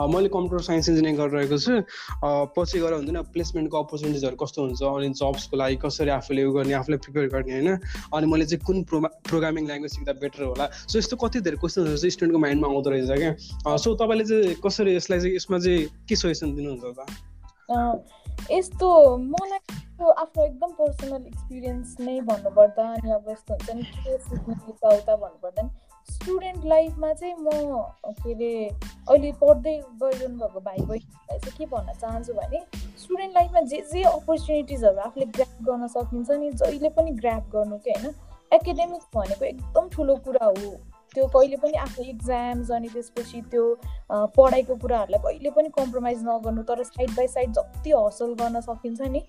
अब 0.00 0.14
मैले 0.14 0.28
कम्प्युटर 0.32 0.64
साइन्स 0.64 0.88
इन्जिनियरिङ 0.88 1.16
गरिरहेको 1.20 1.58
छु। 1.60 1.72
पछि 2.56 2.80
गएर 2.80 2.92
हुँदैन 2.94 3.20
प्लेसमेन्टको 3.36 3.76
अपर्च्युनिटिजहरू 3.84 4.36
कस्तो 4.40 4.64
हुन्छ 4.64 4.82
अनि 4.82 5.08
जब्सको 5.20 5.56
लागि 5.60 5.76
कसरी 5.84 6.10
आफूले 6.16 6.44
उयो 6.44 6.52
गर्ने 6.56 6.72
आफूलाई 6.80 6.98
प्रिपेयर 7.04 7.28
गर्ने 7.36 7.52
होइन? 7.52 7.68
अनि 8.16 8.26
मैले 8.32 8.46
चाहिँ 8.48 8.64
कुन 8.64 8.82
प्रो 8.88 9.00
प्रोग्रामिङ 9.28 9.66
ल्याङ्ग्वेज 9.68 9.92
सिक्दा 9.92 10.12
बेटर 10.24 10.42
होला? 10.44 10.66
सो 10.88 10.98
यस्तो 10.98 11.16
कति 11.20 11.40
धेरै 11.44 11.60
क्वेसन्सहरू 11.60 11.96
चाहिँ 12.00 12.10
स्टुडेन्टको 12.16 12.40
माइन्डमा 12.40 12.68
आउँदो 12.72 12.90
रहेछ 12.96 13.12
क्या। 13.12 13.76
सो 13.76 13.94
तपाईँले 14.00 14.24
चाहिँ 14.24 14.56
कसरी 14.64 14.96
यसलाई 14.96 15.20
चाहिँ 15.20 15.36
यसमा 15.36 15.58
चाहिँ 15.60 15.84
के 16.08 16.16
सजेसन 16.16 16.56
दिनुहुन्छ 16.56 16.84
त 16.96 16.98
यस्तो 18.56 18.88
मलाई 19.36 19.60
आफ्नो 20.08 20.44
एकदम 20.44 20.70
पर्सनल 20.78 21.26
एक्सपिरियन्स 21.26 21.96
नै 22.00 22.20
भन्नुपर्दा 22.20 22.82
अनि 22.92 23.10
अब 23.12 23.28
यस्तो 23.30 23.54
हुन्छ 23.54 23.70
नि 23.70 23.82
के 23.82 24.16
सिक्ने 24.18 24.54
यताउता 24.54 25.16
भन्नुपर्दा 25.16 25.62
नि 25.62 25.70
स्टुडेन्ट 26.14 26.64
लाइफमा 26.64 27.12
चाहिँ 27.12 27.34
म 27.34 27.48
के 28.22 28.32
अरे 28.32 28.52
अहिले 29.08 29.32
पढ्दै 29.40 29.76
गरिरहनु 30.02 30.38
भएको 30.38 30.60
भाइ 30.60 30.78
बहिनीहरूलाई 30.78 31.38
चाहिँ 31.38 31.56
के 31.58 31.66
भन्न 31.66 31.92
चाहन्छु 31.92 32.32
भने 32.32 32.60
स्टुडेन्ट 33.02 33.34
लाइफमा 33.34 33.60
जे 33.60 33.80
जे 33.92 34.02
अपर्च्युनिटिजहरू 34.02 35.00
आफूले 35.00 35.26
ग्राप 35.26 35.58
गर्न 35.62 35.86
सकिन्छ 35.96 36.30
नि 36.30 36.50
जहिले 36.62 36.88
पनि 36.88 37.10
ग्राप 37.20 37.50
गर्नु 37.56 37.78
कि 37.78 37.90
होइन 37.90 38.14
एकाडेमिक्स 38.52 39.06
भनेको 39.14 39.44
एकदम 39.44 39.88
ठुलो 39.88 40.16
कुरा 40.16 40.46
हो। 40.46 40.72
त्यो 41.14 41.26
कहिले 41.26 41.56
पनि 41.56 41.72
आफ्नो 41.72 42.04
इक्जाम्स 42.04 42.70
अनि 42.70 42.88
त्यसपछि 42.88 43.40
त्यो 43.50 43.64
पढाइको 44.10 44.74
कुराहरूलाई 44.76 45.22
कहिले 45.22 45.50
पनि 45.50 45.68
कम्प्रोमाइज 45.78 46.22
नगर्नु 46.24 46.62
तर 46.62 46.82
साइड 46.82 47.10
बाई 47.16 47.28
साइड 47.28 47.52
जति 47.52 47.90
हसल 47.90 48.34
गर्न 48.42 48.60
सकिन्छ 48.60 49.00
नि 49.00 49.22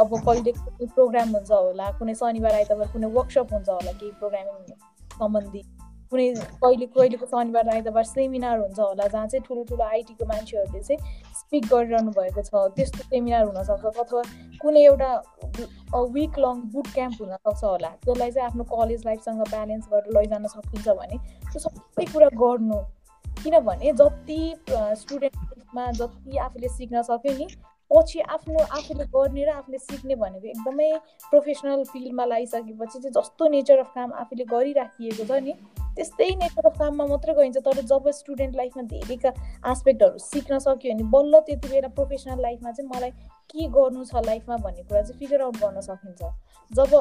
अब 0.00 0.10
कहिले 0.26 0.52
कुनै 0.58 0.86
प्रोग्राम 0.94 1.28
हुन्छ 1.36 1.50
होला 1.52 1.90
कुनै 1.98 2.14
शनिबार 2.22 2.54
आइतबार 2.62 2.88
कुनै 2.92 3.12
वर्कसप 3.18 3.54
हुन्छ 3.54 3.68
होला 3.68 3.92
केही 4.00 4.12
प्रोग्रामिङ 4.20 4.74
सम्बन्धी। 5.18 5.62
कुनै 6.12 6.26
कहिले 6.62 6.86
कहिलेको 6.94 7.26
शनिबार 7.32 7.68
आइतबार 7.72 8.04
सेमिनार 8.04 8.58
हुन्छ 8.60 8.78
होला 8.80 9.06
जहाँ 9.14 9.26
चाहिँ 9.26 9.44
ठुलो 9.48 9.62
ठुलो 9.70 9.84
आइटीको 9.84 10.26
मान्छेहरूले 10.30 10.80
चाहिँ 10.88 10.98
स्पिक 11.40 11.66
गरिरहनु 11.72 12.10
भएको 12.16 12.42
छ 12.48 12.62
त्यस्तो 12.78 13.02
सेमिनार 13.10 13.44
हुनसक्छ 13.50 13.84
अथवा 14.04 14.22
कुनै 14.62 14.82
एउटा 14.84 15.10
विक 16.16 16.38
लङ 16.44 16.62
बुट 16.72 16.92
क्याम्प 16.94 17.22
हुनसक्छ 17.22 17.64
होला 17.64 17.90
त्यसलाई 18.06 18.30
चाहिँ 18.30 18.46
आफ्नो 18.48 18.64
कलेज 18.72 19.06
लाइफसँग 19.06 19.42
ब्यालेन्स 19.50 19.88
गरेर 19.92 20.18
लैजान 20.18 20.46
सकिन्छ 20.54 20.96
भने 21.00 21.18
त्यो 21.50 21.64
सबै 21.66 22.04
कुरा 22.12 22.28
गर्नु। 22.42 22.80
किनभने 23.42 23.92
जति 23.98 24.40
स्टुडेन्ट 25.02 25.36
लाइफमा 25.50 25.90
जति 25.98 26.38
आफूले 26.46 26.68
सिक्न 26.78 27.02
सक्यो 27.10 27.36
नि 27.38 27.46
पछि 27.90 28.20
आफ्नो 28.36 28.64
आफूले 28.78 29.04
गर्ने 29.14 29.44
र 29.44 29.50
आफूले 29.52 29.78
सिक्ने 29.80 30.14
भनेको 30.16 30.48
एकदमै 30.48 30.90
प्रोफेसनल 31.30 31.84
फिल्डमा 31.92 32.24
लगाइसकेपछि 32.24 32.98
चाहिँ 32.98 33.12
जस्तो 33.16 33.48
नेचर 33.54 33.78
अफ 33.78 33.90
काम 33.94 34.12
आफूले 34.22 34.44
गरिराखिएको 34.52 35.24
छ 35.24 35.40
नि 35.42 35.54
त्यस्तै 35.96 36.28
नेचर 36.42 36.70
अफ 36.70 36.78
काममा 36.78 37.06
मात्रै 37.06 37.34
गइन्छ 37.34 37.64
तर 37.66 37.82
जब 37.92 38.08
स्टुडेन्ट 38.20 38.56
लाइफमा 38.56 38.82
धेरैका 38.94 39.34
आस्पेक्टहरू 39.72 40.24
सिक्न 40.26 40.58
सक्यो 40.66 40.94
भने 40.94 41.10
बल्ल 41.16 41.40
त्यति 41.50 41.74
बेला 41.74 41.92
प्रोफेसनल 41.98 42.40
लाइफमा 42.42 42.72
चाहिँ 42.72 42.90
मलाई 42.94 43.10
के 43.54 43.68
गर्नु 43.76 44.04
छ 44.04 44.24
लाइफमा 44.26 44.56
भन्ने 44.64 44.82
कुरा 44.82 45.02
चाहिँ 45.02 45.18
फिगर 45.18 45.42
आउट 45.42 45.62
गर्न 45.64 45.80
सकिन्छ। 45.90 46.32
जब 46.70 46.96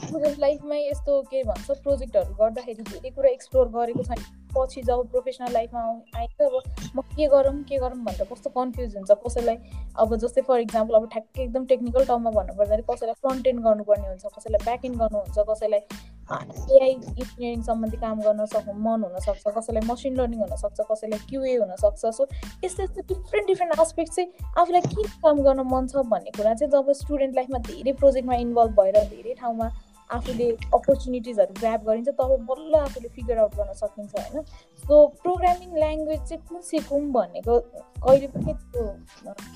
स्टुडेन्ट 0.00 0.38
लाइफमै 0.40 0.78
यस्तो 0.80 1.20
के 1.30 1.42
भन्छ 1.44 1.70
प्रोजेक्टहरू 1.82 2.34
गर्दाखेरि 2.40 2.82
धेरै 2.88 3.10
कुरा 3.10 3.30
एक्सप्लोर 3.30 3.68
गरेको 3.76 4.02
छ 4.04 4.18
पछि 4.56 4.82
जब 4.82 5.08
प्रोफेसनल 5.10 5.52
लाइफमा 5.52 5.80
आइन्छ 6.18 6.40
अब 6.42 6.54
म 6.96 7.02
के 7.10 7.26
गरौँ 7.34 7.54
के 7.70 7.78
गरौँ 7.78 7.98
भनेर 8.04 8.28
कस्तो 8.32 8.50
कन्फ्युज 8.50 8.96
हुन्छ 8.96 9.18
कसैलाई 9.26 9.56
अब 10.04 10.16
जस्तै 10.24 10.42
फर 10.48 10.60
इक्जाम्पल 10.60 10.94
अब 10.94 11.08
ठ्याक्कै 11.12 11.42
एकदम 11.42 11.64
टेक्निकल 11.72 12.04
टर्ममा 12.04 12.30
भन्नुपर्दाखेरि 12.38 12.82
कसैलाई 12.90 13.20
फ्रन्ट 13.22 13.46
एन्ड 13.46 13.64
गर्नुपर्ने 13.64 14.08
हुन्छ 14.08 14.24
कसैलाई 14.38 14.64
ब्याक 14.64 14.84
एन्ड 14.84 14.98
गर्नुहुन्छ 15.02 15.46
कसैलाई 15.50 15.82
एआई 16.30 16.90
इन्जिनियरिङ 16.90 17.62
सम्बन्धी 17.68 17.96
काम 18.00 18.20
गर्न 18.22 18.46
सक्नु 18.50 18.74
मन 18.82 19.04
हुनसक्छ 19.04 19.54
कसैलाई 19.56 19.86
मसिन 19.86 20.16
लर्निङ 20.16 20.40
हुनसक्छ 20.40 20.86
कसैलाई 20.90 21.26
क्युए 21.28 21.54
हुनसक्छ। 21.56 22.00
सो 22.18 22.26
यस्तो 22.64 22.82
यस्तो 22.82 23.02
डिफ्रेन्ट 23.12 23.46
डिफ्रेन्ट 23.46 23.80
आस्पेक्ट 23.80 24.12
चाहिँ 24.12 24.28
आफूलाई 24.62 24.80
के 24.88 25.02
काम 25.26 25.42
गर्न 25.48 25.66
मन 25.74 25.86
छ 25.92 26.04
भन्ने 26.14 26.30
कुरा 26.38 26.54
चाहिँ 26.54 26.72
जब 26.72 26.92
स्टुडेन्ट 27.02 27.34
लाइफमा 27.36 27.58
धेरै 27.70 27.92
प्रोजेक्टमा 28.02 28.34
इन्भल्भ 28.46 28.80
भएर 28.80 29.02
धेरै 29.14 29.34
ठाउँमा 29.40 29.68
आफूले 30.10 30.50
अपर्च्युनिटिजहरू 30.74 31.54
ग्राप 31.60 31.84
गरिन्छ 31.84 32.08
तब 32.20 32.36
बल्ल 32.50 32.74
आफूले 32.80 33.08
फिगर 33.08 33.38
आउट 33.38 33.54
गर्न 33.56 33.72
सकिन्छ 33.80 34.12
होइन? 34.14 34.42
सो 34.82 35.06
प्रोग्रामिङ 35.22 35.74
ल्याङ्ग्वेज 35.78 36.20
चाहिँ 36.28 36.42
कुन 36.48 36.60
सिकौँ 36.70 37.00
भनेको 37.12 37.58
कहिले 38.04 38.26
पनि 38.28 38.52
त्यो 38.52 38.84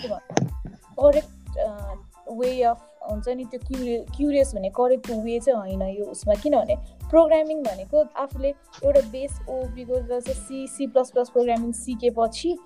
के 0.00 0.08
भन्छ 0.08 0.32
करेक्ट 0.98 1.30
वे 2.30 2.50
अफ 2.62 2.78
हुन्छ 3.10 3.28
नि 3.28 3.44
त्यो 3.44 3.60
क्युरिय 3.66 3.98
क्युरियस 4.16 4.54
हुने 4.54 4.68
करेक्ट 4.76 5.10
वे 5.24 5.38
चाहिँ 5.40 5.58
होइन 5.58 5.82
यो 5.96 6.04
उसमा। 6.06 6.34
किनभने 6.42 6.76
प्रोग्रामिङ 7.10 7.62
भनेको 7.62 8.04
आफूले 8.22 8.48
एउटा 8.84 9.00
बेस 9.10 9.40
ओपीको 9.48 10.00
जस्तो 10.08 10.32
C 10.34 10.66
C 10.76 10.86
plus 10.86 11.10
plus 11.10 11.30
programming 11.30 11.72
सिकेपछि 11.72 12.56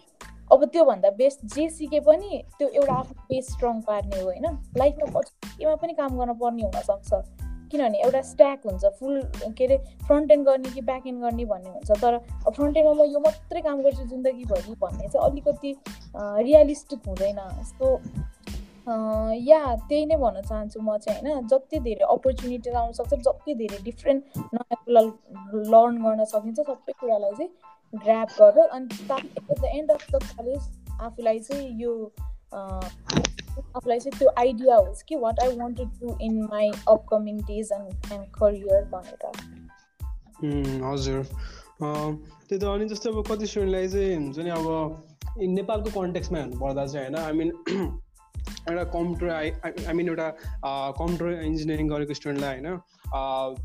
अब 0.52 0.64
त्योभन्दा 0.64 1.10
बेस्ट 1.16 1.44
जे 1.54 1.68
सिके 1.70 2.00
पनि 2.00 2.42
त्यो 2.58 2.68
एउटा 2.68 2.94
आफ्नो 2.94 3.22
बेस 3.22 3.50
स्ट्रङ 3.52 3.80
पार्ने 3.88 4.20
हो 4.20 4.24
होइन? 4.24 4.46
लाइफमा 4.76 5.20
केमा 5.20 5.74
पनि 5.74 5.92
काम 5.92 6.18
गर्न 6.18 6.32
पर्ने 6.38 6.62
हुनसक्छ। 6.62 7.47
किनभने 7.70 7.98
एउटा 8.04 8.22
स्ट्याक 8.30 8.66
हुन्छ 8.66 8.84
फुल 9.00 9.20
के 9.58 9.64
अरे 9.64 9.76
फ्रन्ट 10.06 10.30
एन्ड 10.32 10.46
गर्ने 10.46 10.70
कि 10.74 10.80
ब्याक 10.90 11.06
एन्ड 11.06 11.20
गर्ने 11.22 11.44
भन्ने 11.52 11.70
हुन्छ 11.70 11.90
तर 12.02 12.18
फ्रन्ट 12.50 12.76
एन्डमा 12.76 12.94
म 12.94 13.10
यो 13.12 13.20
मात्रै 13.26 13.60
काम 13.62 13.82
गर्छु 13.82 14.04
जिन्दगीभरि 14.14 14.74
भन्ने 14.80 15.08
चाहिँ 15.08 15.30
अलिकति 15.30 15.76
रियलिस्टिक 16.16 17.08
हुँदैन। 17.08 17.40
यस्तो 17.60 17.94
या 19.46 19.60
त्यही 19.88 20.04
नै 20.06 20.16
भन्न 20.16 20.42
चाहन्छु 20.42 20.80
म 20.80 20.96
चाहिँ 20.98 21.20
होइन 21.22 21.46
जति 21.48 21.78
धेरै 21.86 22.06
अपर्च्युनिटिज 22.12 22.74
आउन 22.74 22.92
सक्छ 22.98 23.14
जति 23.14 23.54
धेरै 23.54 23.82
डिफ्रेन्ट 23.84 24.38
नयाँ 24.54 24.76
कुरा 24.84 25.02
लर्न 25.72 26.02
गर्न 26.04 26.24
सकिन्छ 26.32 26.60
सबै 26.60 26.92
कुरालाई 27.00 27.32
चाहिँ 27.38 28.00
ग्राप 28.04 28.28
गरेर 28.40 28.68
अनि 28.76 28.86
at 29.18 29.60
the 29.60 29.64
end 29.74 29.90
of 29.90 30.06
the 30.12 30.22
college 30.38 30.62
आफूलाई 31.00 31.38
चाहिँ 31.48 31.68
यो 31.82 31.92
आफूलाई 33.76 33.98
चाहिँ 33.98 34.18
त्यो 34.18 34.30
आइडिया 34.38 34.76
होस् 34.76 35.02
कि 35.02 35.16
what 35.16 35.40
I 35.40 35.56
want 35.56 35.76
to 35.76 35.84
do 36.00 36.16
in 36.22 36.42
my 36.44 36.70
upcoming 36.88 37.38
days 37.44 37.72
and 37.72 38.12
and 38.12 38.26
career 38.40 38.84
भनेर 38.94 39.30
हजुर। 40.84 41.22
त्यही 41.82 42.58
त 42.58 42.64
अनि 42.64 42.88
जस्तो 42.88 43.12
अब 43.12 43.24
कति 43.30 43.46
स्टुडेन्टलाई 43.46 43.88
चाहिँ 43.88 44.14
हुन्छ 44.16 44.38
नि 44.38 44.50
अब 44.50 44.66
नेपालको 45.38 46.00
कन्टेक्समा 46.00 46.38
हेर्नु 46.38 46.60
पर्दा 46.60 46.86
चाहिँ 46.86 47.06
होइन 47.06 47.16
आई 47.16 47.32
मिन 47.32 47.52
एउटा 48.68 48.84
कम्प्युटर 48.92 49.28
आई 49.34 49.50
आई 49.64 49.92
मिन 49.92 50.08
एउटा 50.08 50.28
कम्प्युटर 50.98 51.42
इन्जिनियरिङ 51.42 51.88
गरेको 51.88 52.14
स्टुडेन्टलाई 52.14 52.60
होइन 52.60 52.78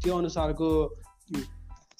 त्यो 0.02 0.18
अनुसारको 0.18 0.70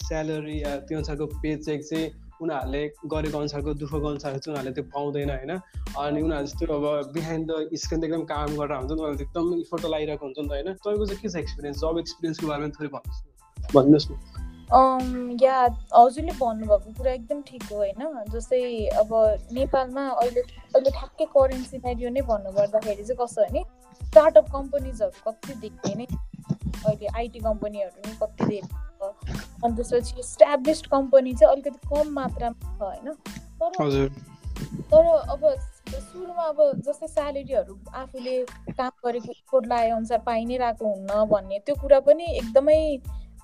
स्यालेरी 0.08 0.62
या 0.64 0.76
त्यो 0.88 0.98
अनुसारको 0.98 1.26
पे 1.42 1.56
चेक 1.58 1.84
चाहिँ 1.86 2.10
उनीहरूले 2.44 2.84
गरेको 3.14 3.38
अनुसारको 3.40 3.74
दुःखको 3.82 4.08
अनुसार 4.10 4.38
चाहिँ 4.38 4.54
उनीहरूले 4.54 4.74
त्यो 4.78 4.86
पाउँदैन 4.96 5.30
होइन? 5.30 5.52
अनि 6.04 6.22
उनीहरू 6.22 6.46
जस्तो 6.46 6.74
अब 6.74 7.12
बिहाइन्ड 7.14 7.52
द 7.52 7.82
स्क्रिन 7.84 8.04
एकदम 8.04 8.24
काम 8.32 8.50
गरेर 8.60 8.78
हुन्छ 8.78 8.92
नि 8.92 9.02
उनीहरूले 9.02 9.24
एकदम 9.24 9.54
इफोर्ट 9.60 9.86
लगाइरहेको 9.86 10.26
हुन्छ 10.26 10.40
नि 10.40 10.48
त 10.48 10.52
होइन? 10.52 10.74
तपाईँको 10.74 11.06
चाहिँ 11.06 11.22
के 11.22 11.30
छ 11.30 11.36
एक्सपिरियन्स 11.44 11.78
जब 11.80 12.00
एक्सपिरियन्सको 12.00 12.48
बारेमा 12.48 12.70
थोरै 12.80 12.90
भन्नुहोस् 12.96 13.74
भन्नुहोस् 13.76 14.08
न। 14.12 14.14
या 15.42 15.56
हजुरले 15.96 16.34
भन्नुभएको 16.40 16.94
कुरा 16.98 17.12
एकदम 17.12 17.42
ठिक 17.48 17.64
हो 17.72 17.78
होइन? 17.78 18.02
जस्तै 18.34 18.62
अब 19.02 19.12
नेपालमा 19.54 20.04
अहिले 20.10 20.42
अहिले 20.42 20.90
ठ्याक्कै 20.90 21.26
करेन्ट 21.38 21.66
सिनारियो 21.68 22.10
नै 22.10 22.22
भन्नुपर्दाखेरि 22.32 23.04
चाहिँ 23.04 23.20
कस्तो 23.22 23.42
भने 23.44 23.64
स्टार्टअप 24.02 24.48
कम्पनीजहरू 24.52 25.32
कति 25.32 25.54
देख्ने 25.66 25.94
नै 25.96 26.08
अहिले 26.86 27.08
आइटी 27.18 27.40
कम्पनीहरू 27.40 28.10
नै 28.10 28.16
कति 28.24 28.62
छ 28.62 28.93
अनि 29.04 29.76
त्यसपछि 29.76 30.20
इस्ट्याब्लिस्ड 30.20 30.88
कम्पनी 30.88 31.34
चाहिँ 31.34 31.52
अलिकति 31.54 31.88
कम 31.88 32.14
मात्रामा 32.14 32.76
छ 32.78 32.82
होइन? 32.82 33.14
तर 33.62 34.10
तर 34.92 35.06
अब 35.06 35.56
सुरुमा 35.94 36.44
अब 36.44 36.82
जस्तै 36.86 37.08
स्यालेरीहरू 37.08 37.78
आफूले 37.94 38.46
काम 38.70 38.92
गरेको 39.06 39.60
लाए 39.60 39.90
अनुसार 39.90 40.20
पाइ 40.20 40.46
नै 40.46 40.58
रहेको 40.58 40.94
हुन्न 40.94 41.26
भन्ने 41.26 41.60
त्यो 41.60 41.76
कुरा 41.76 42.00
पनि 42.00 42.24
एकदमै 42.24 42.80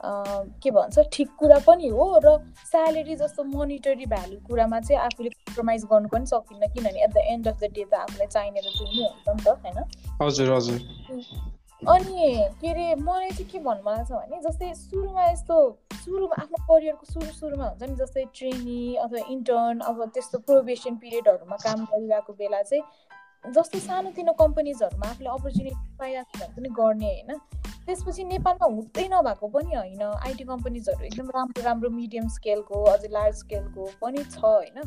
के 0.04 0.72
भन्छ 0.72 1.00
ठिक 1.14 1.30
कुरा 1.40 1.60
पनि 1.60 1.88
हो 1.88 2.06
र 2.24 2.38
स्यालेरी 2.72 3.16
जस्तो 3.16 3.44
मोनिटरी 3.44 4.06
भ्यालु 4.06 4.38
कुरामा 4.48 4.80
चाहिँ 4.80 5.02
आफूले 5.02 5.30
कम्प्रोमाइज 5.30 5.86
गर्नु 5.86 6.08
पनि 6.08 6.26
सकिन्न 6.26 6.68
किनभने 6.74 7.04
at 7.04 7.14
the 7.14 7.18
end 7.18 7.48
of 7.48 7.60
the 7.60 7.72
day 7.74 7.84
त 7.84 7.94
आफूलाई 7.94 8.28
चाहिने 8.28 8.62
त 8.62 8.64
त्यो 8.64 8.86
नै 8.88 9.08
हुन्छ 9.08 9.30
नि 9.30 9.44
त 9.44 9.48
होइन? 9.48 9.78
हजुर 10.22 10.54
हजुर। 10.54 11.59
अनि 11.88 12.50
के 12.62 12.70
अरे 12.70 12.96
मलाई 12.96 13.30
चाहिँ 13.30 13.46
के 13.52 13.60
भन्नु 13.60 13.84
मन 13.84 14.04
छ 14.04 14.12
भने 14.12 14.40
जस्तै 14.44 14.74
सुरुमा 14.76 15.26
यस्तो 15.26 15.58
सुरुमा 15.96 16.36
आफ्नो 16.42 16.58
करियरको 16.68 17.06
सुरु 17.12 17.32
सुरुमा 17.34 17.66
हुन्छ 17.66 17.84
नि 17.84 17.96
जस्तै 17.96 18.24
ट्रेनी 18.36 18.96
अथवा 19.04 19.20
इन्टर्न 19.32 19.80
अब 19.88 20.04
त्यस्तो 20.14 20.40
प्रोभेसन 20.50 20.96
पिरियडहरूमा 21.04 21.58
काम 21.64 21.86
गरिरहेको 21.86 22.34
बेला 22.42 22.62
चाहिँ 22.62 23.54
जस्तो 23.56 23.80
सानोतिनो 23.80 24.34
कम्पनीजहरूमा 24.44 25.10
आफूले 25.10 25.30
अपर्च्युनिटी 25.30 25.98
पाइरहेको 26.00 26.40
छ 26.40 26.42
भने 26.42 26.56
पनि 26.56 26.70
गर्ने 26.80 27.12
होइन। 27.14 27.32
त्यसपछि 27.88 28.24
नेपालमा 28.24 28.68
हुँदै 28.76 29.08
नभएको 29.14 29.48
पनि 29.48 29.76
होइन। 29.76 30.02
आइटी 30.04 30.44
कम्पनीजहरू 30.52 31.06
एकदम 31.06 31.30
राम्रो 31.36 31.64
राम्रो 31.66 31.90
मिडियम 32.00 32.28
स्केलको 32.36 32.84
अझै 32.94 33.08
लार्ज 33.16 33.36
स्केलको 33.36 33.88
पनि 34.02 34.24
छ 34.24 34.44
होइन। 34.44 34.84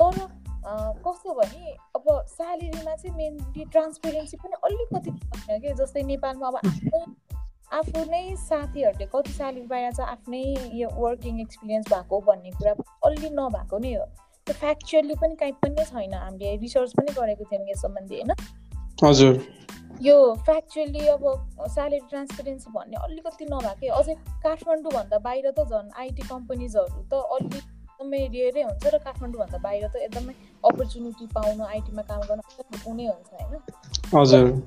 तर 0.00 0.26
कस्तो 1.04 1.34
भने 1.34 1.72
अब 1.96 2.06
स्यालेरीमा 2.28 2.94
चाहिँ 2.94 3.16
मेनली 3.16 3.64
ट्रान्सपेरेन्सी 3.64 4.36
पनि 4.36 4.56
अलिकति 4.64 5.10
छैन 5.10 5.60
कि 5.60 5.74
जस्तै 5.80 6.02
नेपालमा 6.02 6.46
अब 6.48 6.56
आफ्नै 6.56 7.02
आफू 7.78 8.04
नै 8.10 8.22
साथीहरूले 8.40 9.06
कति 9.14 9.32
स्यालेरी 9.32 9.66
पाइरहेको 9.66 9.96
छ 9.96 10.08
आफ्नै 10.08 10.42
यो 10.80 10.88
वर्किङ 10.96 11.40
एक्सपिरियन्स 11.40 11.86
भएको 11.92 12.20
भन्ने 12.28 12.50
कुरा 12.58 12.74
अलि 13.08 13.30
नभएको 13.40 13.78
नै 13.78 13.92
हो। 13.94 14.06
त्यो 14.46 14.54
फ्याक्चुअली 14.54 15.14
पनि 15.22 15.36
काहीँ 15.42 15.54
पनि 15.62 15.84
छैन 15.84 16.14
हामीले 16.14 16.56
रिसर्च 16.64 16.92
पनि 16.96 17.14
गरेको 17.18 17.44
थियौँ 17.52 17.68
यस 17.70 17.82
सम्बन्धी 17.82 18.14
होइन? 18.14 18.32
हजुर। 19.04 19.40
यो 20.02 20.16
फ्याक्चुअली 20.46 21.06
अब 21.08 21.24
स्यालेरी 21.74 22.06
ट्रान्सपेरेन्सी 22.08 22.70
भन्ने 22.76 22.96
अलिकति 23.04 23.44
नभएकै 23.52 23.88
अझै 24.00 24.14
काठमाडौँभन्दा 24.44 25.18
बाहिर 25.28 25.50
त 25.50 25.68
झन् 25.70 25.94
आइटी 26.02 26.28
कम्पनीजहरू 26.28 27.02
त 27.12 27.24
अलिक 27.36 27.64
एकदमै 27.94 28.18
रेयरै 28.18 28.62
हुन्छ 28.62 28.86
र 28.86 28.98
काठमाडौँभन्दा 28.98 29.58
बाहिर 29.58 29.88
त 29.88 29.96
एकदमै 29.96 30.34
अपर्च्युनिटी 30.64 31.26
पाउनु 31.26 31.64
आइटीमा 31.64 32.02
काम 32.02 32.20
गर्न 32.20 32.40
हुने 32.86 33.06
हुन्छ 33.06 33.32
होइन? 33.32 33.60
हजुर। 34.14 34.62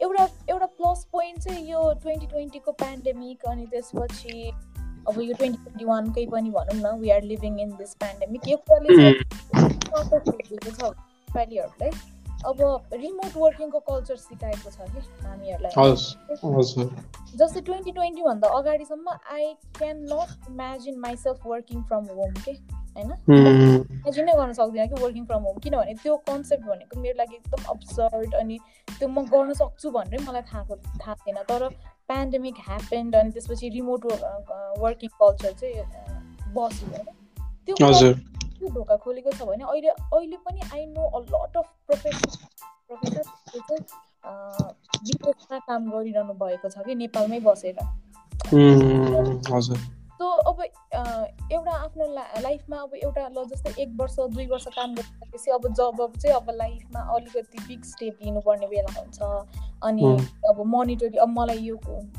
एउटा 0.00 0.28
एउटा 0.48 0.66
प्लस 0.66 1.06
पोइन्ट 1.12 1.38
चाहिँ 1.38 1.70
यो 1.70 1.94
ट्वेन्टी 2.02 2.26
ट्वेन्टीको 2.26 2.72
पेन्डेमिक 2.72 3.46
अनि 3.46 3.66
त्यसपछि 3.66 4.52
अब 5.08 5.20
यो 5.20 5.34
ट्वेन्टी 5.34 5.58
ट्वेन्टी 5.58 5.84
वानकै 5.84 6.26
पनि 6.26 6.50
भनौँ 6.50 6.74
न 6.74 7.00
we 7.00 7.10
are 7.10 7.22
living 7.22 7.60
in 7.60 7.70
this 7.70 7.94
pandemic 7.94 8.48
यो 8.48 8.56
कुराले 8.56 8.88
नेपालीहरूलाई। 11.28 12.17
अब 12.46 12.58
रिमोट 12.92 13.36
वर्किङको 13.36 13.78
कल्चर 13.86 14.16
सिकाएको 14.16 14.70
छ 14.70 14.78
कि 14.90 15.00
हामीहरूलाई 15.26 15.72
जस्तै 17.36 17.60
ट्वेन्टी 17.60 17.92
ट्वेन्टीभन्दा 17.92 18.48
अगाडिसम्म 18.58 19.06
I 19.36 19.44
can 19.78 19.96
not 20.12 20.28
imagine 20.50 20.98
myself 21.00 21.46
working 21.46 21.82
from 21.82 22.04
home 22.18 22.34
के? 22.44 22.52
होइन? 22.96 23.10
इमेजिनै 23.30 24.34
गर्न 24.36 24.52
सक्दिनँ 24.52 24.86
कि 24.88 25.02
वर्किङ 25.02 25.24
फ्रम 25.26 25.42
होम 25.42 25.58
किनभने 25.64 25.94
त्यो 26.02 26.16
कन्सेप्ट 26.30 26.64
भनेको 26.66 27.00
मेरो 27.00 27.16
लागि 27.18 27.36
एकदम 27.36 27.62
अब्सर्ड 27.74 28.34
अनि 28.34 28.58
त्यो 28.88 29.08
म 29.08 29.24
गर्न 29.34 29.52
सक्छु 29.60 29.90
भनेरै 29.90 30.24
मलाई 30.24 30.42
थाहा 30.52 30.62
थाहा 31.02 31.14
थिएन। 31.14 31.38
तर 31.50 31.68
पेन्डेमिक 32.08 32.56
ह्यापेन्ड 32.68 33.16
अनि 33.16 33.30
त्यसपछि 33.30 33.68
रिमोट 33.76 34.02
वर्किङ 34.78 35.10
कल्चर 35.22 35.52
चाहिँ 35.60 35.74
बस्यो। 36.54 37.04
त्यो 37.66 37.74
के 38.60 38.70
ढोका 38.74 38.96
खोलेको 39.04 39.30
छ 39.32 39.42
भने 39.50 39.64
अहिले 39.64 39.88
अहिले 39.88 40.36
पनि 40.46 40.60
I 40.72 40.86
know 40.86 41.04
a 41.08 41.20
lot 41.32 41.56
of 41.56 41.68
professor 41.86 42.30
प्रोफेसरले 42.88 43.60
चाहिँ 43.60 43.82
विदेशमा 45.08 45.58
काम 45.68 45.90
गरिरहनु 45.92 46.34
भएको 46.42 46.68
छ 46.68 46.86
कि 46.86 46.94
नेपालमै 47.04 47.40
बसेर। 47.46 47.76
सो 50.18 50.28
अब 50.50 50.62
एउटा 50.62 51.72
आफ्नो 51.72 52.06
लाइफमा 52.42 52.76
अब 52.76 52.94
एउटा 52.94 53.26
ल 53.28 53.44
जस्तै 53.50 53.72
एक 53.82 53.90
वर्ष 54.00 54.16
दुई 54.34 54.46
वर्ष 54.46 54.66
काम 54.76 54.94
गरिसकेपछि 54.94 55.50
अब 55.50 55.68
जब 55.80 56.00
चाहिँ 56.16 56.34
अब 56.36 56.50
लाइफमा 56.54 57.00
अलिकति 57.16 57.58
बिग 57.68 57.84
स्टेप 57.84 58.14
लिनुपर्ने 58.24 58.66
बेला 58.66 58.92
हुन्छ। 58.98 59.18
अनि 59.88 60.04
अब 60.50 60.62
मोनिटरी 60.66 61.18
अब 61.18 61.28
मलाई 61.38 61.58
यो 61.66 61.76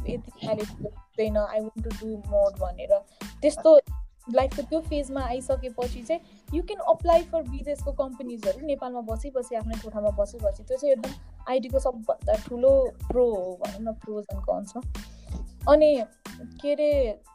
यति 0.10 0.32
हुँदैन 0.40 1.38
I 1.38 1.60
want 1.60 1.84
to 1.84 1.90
do 2.00 2.08
more 2.32 2.52
भनेर। 2.62 2.94
त्यस्तो 3.42 3.80
लाइफको 4.32 4.62
त्यो 4.64 4.80
फेजमा 4.84 5.22
आइसकेपछि 5.26 6.02
चाहिँ 6.04 6.58
यु 6.58 6.64
क्यान 6.64 6.82
अप्लाई 6.88 7.24
फर 7.32 7.44
विदेशको 7.50 7.92
कम्पनीजहरू 7.94 8.66
नेपालमा 8.68 9.02
बसी 9.10 9.32
बसी 9.32 9.56
आफ्नै 9.56 9.80
कोठामा 9.84 10.10
बसी 10.20 10.38
त्यो 10.38 10.78
चाहिँ 10.78 10.94
एकदम 10.94 11.14
आइटीको 11.50 11.80
सबभन्दा 11.80 12.36
ठुलो 12.48 12.74
प्रो 13.08 13.26
हो 13.26 13.58
भनौँ 13.64 13.82
न 13.84 13.94
प्रोज 14.00 14.26
एन्ड 14.34 14.44
कन्स 14.44 14.74
अनि 15.68 15.92
के 16.62 16.72
अरे 16.74 16.92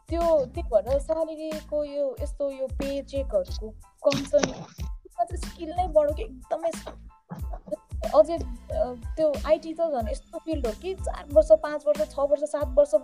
त्यो 0.09 0.21
त्यही 0.47 0.69
भएर 0.69 0.99
स्यालेरीको 1.01 1.85
यो 1.85 2.05
यस्तो 2.21 2.51
यो 2.51 2.67
पे 2.79 3.03
चेकहरूको 3.05 3.71
कन्सर्न 4.03 5.37
स्किल 5.37 5.71
नै 5.73 5.87
बढो 5.89 6.13
कि 6.15 6.23
एकदमै 6.23 6.71
अझै 8.15 8.39
त्यो 9.17 9.33
आइटी 9.45 9.73
त 9.73 9.89
झन् 9.93 10.11
यस्तो 10.11 10.39
फिल्ड 10.45 10.67
हो 10.67 10.73
कि 10.83 10.95
चार 10.95 11.25
वर्ष 11.33 11.51
पाँच 11.63 11.87
वर्ष 11.87 12.01
छ 12.15 12.19
वर्ष 12.31 12.45
सात 12.53 12.69
वर्ष 12.79 12.95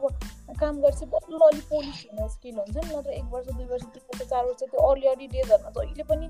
काम 0.61 0.81
गरेपछि 0.81 1.07
बल्ल 1.15 1.41
अलिक 1.49 1.65
पोलिस 1.71 2.05
हुने 2.11 2.29
स्किल 2.29 2.59
हुन्छ 2.59 2.77
नि 2.77 2.97
नत्र 2.97 3.11
एक 3.13 3.25
वर्ष 3.33 3.47
दुई 3.53 3.65
वर्ष 3.65 3.85
तिन 3.95 4.03
वर्ष 4.11 4.29
चार 4.31 4.45
वर्ष 4.45 4.63
त्यो 4.65 4.89
अर्ली 4.91 5.07
अर्ली 5.15 5.27
डेजहरूमा 5.37 5.71
जहिले 5.79 6.03
पनि 6.11 6.27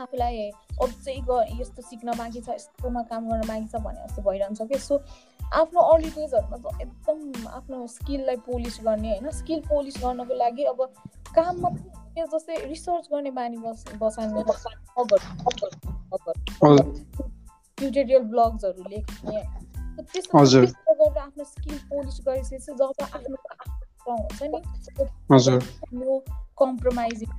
आफूलाई 0.00 0.50
अझै 0.82 1.16
ग 1.28 1.30
यस्तो 1.60 1.82
सिक्न 1.82 2.08
बाँकी 2.18 2.40
छ 2.40 2.48
यस्तोमा 2.54 3.02
काम 3.12 3.28
गर्न 3.28 3.46
बाँकी 3.48 3.68
छ 3.68 3.82
भने 3.86 4.06
जस्तो 4.06 4.22
भइरहन्छ 4.22 4.60
कि। 4.72 4.78
सो 4.78 4.94
आफ्नो 5.60 5.80
अर्ली 5.92 6.10
डेजहरूमा 6.18 6.56
एकदम 6.82 7.48
आफ्नो 7.48 7.86
स्किललाई 7.94 8.36
पोलिस 8.46 8.78
गर्ने 8.84 9.08
होइन? 9.10 9.30
स्किल 9.40 9.60
पोलिस 9.68 9.96
गर्नको 10.02 10.34
लागि 10.34 10.64
अब 10.74 10.84
काममा 11.34 11.70
जस्तै 12.18 12.56
रिसर्च 12.66 13.08
गर्ने 13.12 13.30
बानी 13.30 13.56
बस 13.64 13.84
बसाल्ने 13.98 14.42
ट्युटोरियल 17.78 18.22
ब्लग्सहरू 18.22 18.82
लेख्ने 18.88 19.42
त्यस्तो 20.02 20.38
गरेर 20.38 21.18
आफ्नो 21.18 21.44
स्किल 21.44 21.78
पोलिस 21.90 22.18
गरिसकेपछि 22.26 22.72
जब 22.72 22.92
आफ्नो 23.02 23.36
हुन्छ 24.08 24.40
नि 24.42 24.60
नो 25.98 26.18
कम्प्रोमाइजिङ 26.58 27.30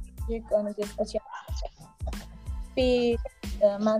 अनि 0.57 0.71
त्यसपछि 0.73 1.17
पेमा 2.75 3.93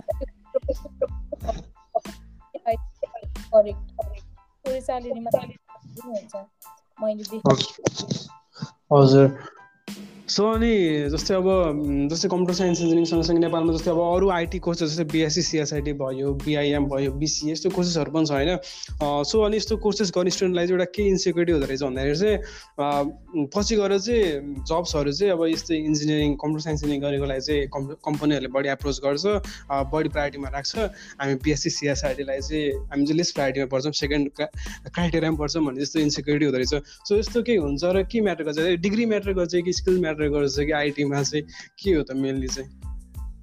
करेक्ट 3.52 3.86
थोरै 4.64 4.80
स्यालेरीमा 4.80 5.30
हुन्छ। 6.04 6.34
मैले 7.00 7.24
देखेँ 7.30 7.56
हजुर। 8.92 9.26
सो 10.30 10.44
अनि 10.46 11.10
जस्तै 11.10 11.34
अब 11.34 11.46
जस्तै 12.10 12.28
कम्प्युटर 12.30 12.54
साइन्स 12.54 12.80
इन्जिनियरिङ 12.80 13.06
सँगसँगै 13.10 13.40
नेपालमा 13.44 13.72
जस्तै 13.76 13.90
अब 13.90 14.00
अरू 14.00 14.26
आइटी 14.30 14.58
कोर्सेस 14.62 14.90
जस्तै 14.90 15.06
बिएससी 15.12 15.42
सिएसआइटी 15.42 15.92
भयो 16.02 16.34
बिआइएम 16.44 16.84
भयो 16.92 17.10
बिसिए 17.22 17.52
यस्तो 17.52 17.70
कोर्सेसहरू 17.74 18.10
पनि 18.14 18.26
छ 18.30 18.32
होइन? 18.38 18.50
सो 19.26 19.40
अनि 19.46 19.56
यस्तो 19.58 19.76
कोर्सेस 19.82 20.12
गर्ने 20.16 20.30
स्टुडेन्टलाई 20.30 20.66
चाहिँ 20.66 20.78
एउटा 20.78 20.86
के 20.94 21.02
इन्सेक्युरिटी 21.14 21.52
हुँदो 21.52 21.66
रहेछ 21.66 21.82
भन्दाखेरि 21.82 22.18
चाहिँ 22.22 23.48
पछि 23.54 23.74
गएर 23.80 23.94
चाहिँ 24.06 24.54
जब्सहरू 24.70 25.12
चाहिँ 25.18 25.32
अब 25.34 25.42
यस्तै 25.50 25.76
इन्जिनियरिङ 25.90 26.30
कम्प्युटर 26.42 26.64
साइन्स 26.66 26.78
इन्जिनियरिङ 26.84 27.02
गरेकोलाई 27.06 27.40
चाहिँ 27.48 27.66
कम्पनीहरूले 28.06 28.52
बढी 28.54 28.68
एप्रोच 28.76 28.96
गर्छ 29.06 29.24
बढी 29.90 30.08
प्रायोरिटीमा 30.14 30.48
राख्छ। 30.54 30.72
हामी 31.18 31.34
बिएससी 31.42 31.70
सिएसआइटीलाई 31.78 32.38
चाहिँ 32.46 32.70
हामी 32.94 33.02
चाहिँ 33.02 33.18
लेस 33.18 33.34
प्रायोरिटीमा 33.40 33.68
पर्छौँ 33.74 33.92
सेकेन्ड 34.04 34.30
क्राइटेरियामा 34.94 35.42
पर्छौँ 35.42 35.64
भन्ने 35.66 35.82
जस्तो 35.82 35.98
इन्सेक्युरिटी 36.06 36.44
हुँदो 36.46 36.58
रहेछ। 36.62 36.74
सो 37.10 37.18
यस्तो 37.18 37.42
केही 37.42 37.58
हुन्छ 37.66 37.82
र 37.98 38.06
के 38.06 38.20
म्याटर 38.30 38.44
गर्छ? 38.46 38.78
डिग्री 38.86 39.10
म्याटर 39.10 39.32
गर्छ 39.42 39.66
कि 39.66 39.72
स्किल 39.82 40.00
म्याटर 40.00 40.18
म्याटर 40.20 40.38
गर्छ 40.38 40.56
कि 40.58 40.72
आइटीमा 40.72 41.22
चाहिँ 41.22 41.44
के 41.78 41.90
हो 41.94 42.02
त 42.02 42.12
मेनली 42.12 42.48
चाहिँ? 42.48 42.68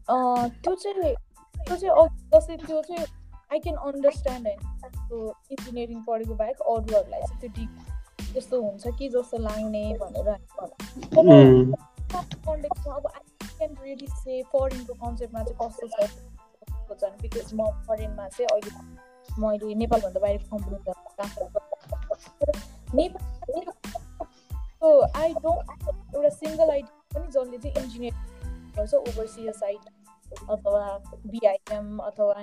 त्यो 0.07 0.75
चाहिँ 0.75 1.15
त्यो 1.57 1.75
चाहिँ 1.75 2.07
जस्तै 2.33 2.55
त्यो 2.57 2.81
चाहिँ 2.81 3.05
आई 3.51 3.59
क्यान 3.59 3.75
अन्डरस्ट्यान्ड 3.87 4.47
होइन 4.47 4.59
त्यो 5.01 5.17
इन्जिनियरिङ 5.51 5.99
पढेको 6.03 6.35
बाहेक 6.35 6.57
अरूहरूलाई 6.61 7.21
चाहिँ 7.21 7.39
त्यो 7.39 7.49
डिग्री 7.49 8.33
त्यस्तो 8.33 8.61
हुन्छ 8.61 8.83
कि 8.99 9.09
जस्तो 9.09 9.37
लाग्ने 9.37 9.83
भनेर 9.97 10.29
कन्टेक्समा 12.45 12.95
अब 12.95 13.07
आई 13.07 13.23
क्यान 13.57 13.71
रियली 13.83 14.07
से 14.07 14.41
फरेनको 14.53 14.93
कन्सेप्टमा 14.93 15.43
चाहिँ 15.43 15.57
कस्तो 15.61 15.87
छ 15.87 15.99
झन् 16.97 17.21
बिकज 17.21 17.53
म 17.53 17.69
फरेनमा 17.87 18.27
चाहिँ 18.27 18.47
अहिले 18.51 18.71
मैले 19.41 19.73
नेपालभन्दा 19.75 20.19
बाहिरको 20.19 20.57
कम्पनीमा 20.57 20.93
काम 21.19 21.31
नेपाल 22.95 24.06
सो 24.81 24.89
आई 25.19 25.33
डोन्ट 25.43 26.15
एउटा 26.15 26.29
सिङ्गल 26.35 26.69
आइडी 26.71 26.91
पनि 27.15 27.27
जसले 27.35 27.57
चाहिँ 27.57 27.83
इन्जिनियरिङ 27.83 28.73
गर्छ 28.77 28.93
ओभरसियर 28.93 29.53
साइड 29.59 29.81
अथवा 30.55 30.81
बिआइएम 31.33 31.97
अथवा 32.07 32.33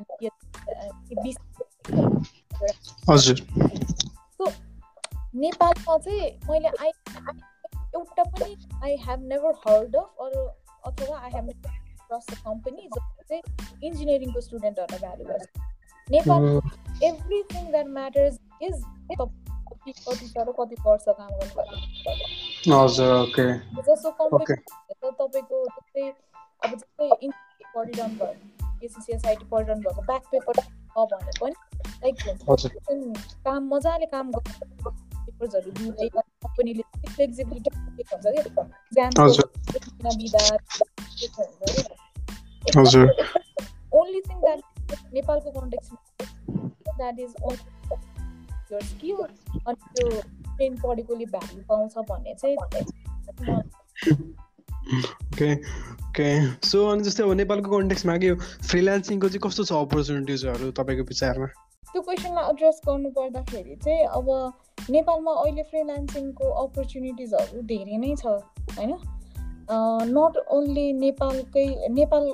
हजुर। 3.11 3.37
सो 4.39 4.45
नेपालमा 5.41 5.97
चाहिँ 5.99 6.31
मैले 6.51 6.69
आई 6.69 6.91
एउटा 7.95 8.23
पनि 8.23 8.57
I 8.85 8.97
have 9.07 9.21
never 9.33 9.53
heard 9.67 9.97
of 9.97 10.25
अरू 10.27 10.43
अथवा 10.91 11.19
I 11.19 11.31
have 11.35 11.51
cross 11.67 12.27
the 12.31 12.33
company 12.45 12.89
जसले 12.95 13.23
चाहिँ 13.29 13.43
इन्जिनियरिङको 13.85 14.41
स्टुडेन्टहरूलाई 14.41 15.01
भ्यालु 15.01 15.25
गर्छ। 15.25 15.45
Nepal 16.09 16.41
everything 17.09 17.71
that 17.71 17.87
matters 17.99 18.35
is 18.63 18.75
कति 19.87 20.27
छ 20.29 20.37
र 20.39 20.53
कति 20.59 20.77
वर्ष 20.85 21.05
काम 21.11 21.31
गर्नु 21.39 22.75
हजुर 22.75 23.11
ओके 23.15 23.47
जस्तो 23.83 24.11
तपाईँको 25.13 25.57
जस्तै 25.67 26.05
अब 26.63 26.71
जस्तै 26.73 27.07
इन्जिनियरिङ 27.07 27.69
पढिरहनु 27.75 28.17
भयो 28.19 28.35
एसिसिएसआइटी 28.85 29.45
पढिरहनु 29.51 29.83
भएको 29.83 30.03
ब्याक 30.03 30.25
पेपर 30.31 30.57
भने 30.97 31.33
पनि 31.41 31.55
लाइक 32.03 32.17
काम 33.45 33.63
मजाले 33.75 34.07
काम 34.15 34.31
गर्नु 34.33 34.91
पेपर्सहरू 35.27 35.71
दिँदै 35.79 36.09
कम्पनीले 36.15 36.83
फ्लेक्सिबिलिटी 37.09 37.71
हुन्छ 37.71 38.25
कि 42.77 43.05
ओन्ली 43.95 44.21
थिङ 44.21 44.39
द्याट 44.41 44.61
नेपालको 45.15 45.51
कन्टेक्समा 45.51 45.99
द्याट 46.97 47.19
इज 47.21 47.33
योर 48.73 48.83
स्किल 48.83 49.17
अनि 49.67 49.75
त्यो 49.95 50.07
ट्रेन 50.57 50.77
पढेकोले 50.85 51.27
भ्यालु 51.35 51.63
पाउँछ 51.69 51.95
भन्ने 52.11 52.35
चाहिँ 52.35 52.57
ओके 55.35 55.53
ओके 55.55 56.29
सो 56.69 56.87
अनि 56.89 57.03
जस्तै 57.03 57.23
अब 57.25 57.33
नेपालको 57.33 57.71
कन्टेक्समा 57.71 58.17
के 58.25 58.35
फ्रिलान्सिङको 58.71 59.29
चाहिँ 59.29 59.41
कस्तो 59.47 59.65
छ 59.65 59.73
अपर्च्युनिटिजहरू 59.85 60.71
तपाईँको 60.79 61.05
विचारमा? 61.09 61.47
त्यो 61.93 62.03
क्वेसनलाई 62.03 62.45
एड्रेस 62.51 62.81
गर्नु 62.87 63.11
पर्दाखेरि 63.17 63.75
चाहिँ 63.85 64.05
अब 64.19 64.27
नेपालमा 64.91 65.33
अहिले 65.43 65.63
फ्रिलान्सिङको 65.73 66.47
अपर्च्युनिटिजहरू 66.63 67.63
धेरै 67.73 67.97
नै 68.05 68.15
छ 68.23 68.27
होइन? 68.79 68.93
नट 70.15 70.35
ओन्ली 70.57 70.87
नेपालकै 71.01 71.67
नेपाल 71.99 72.25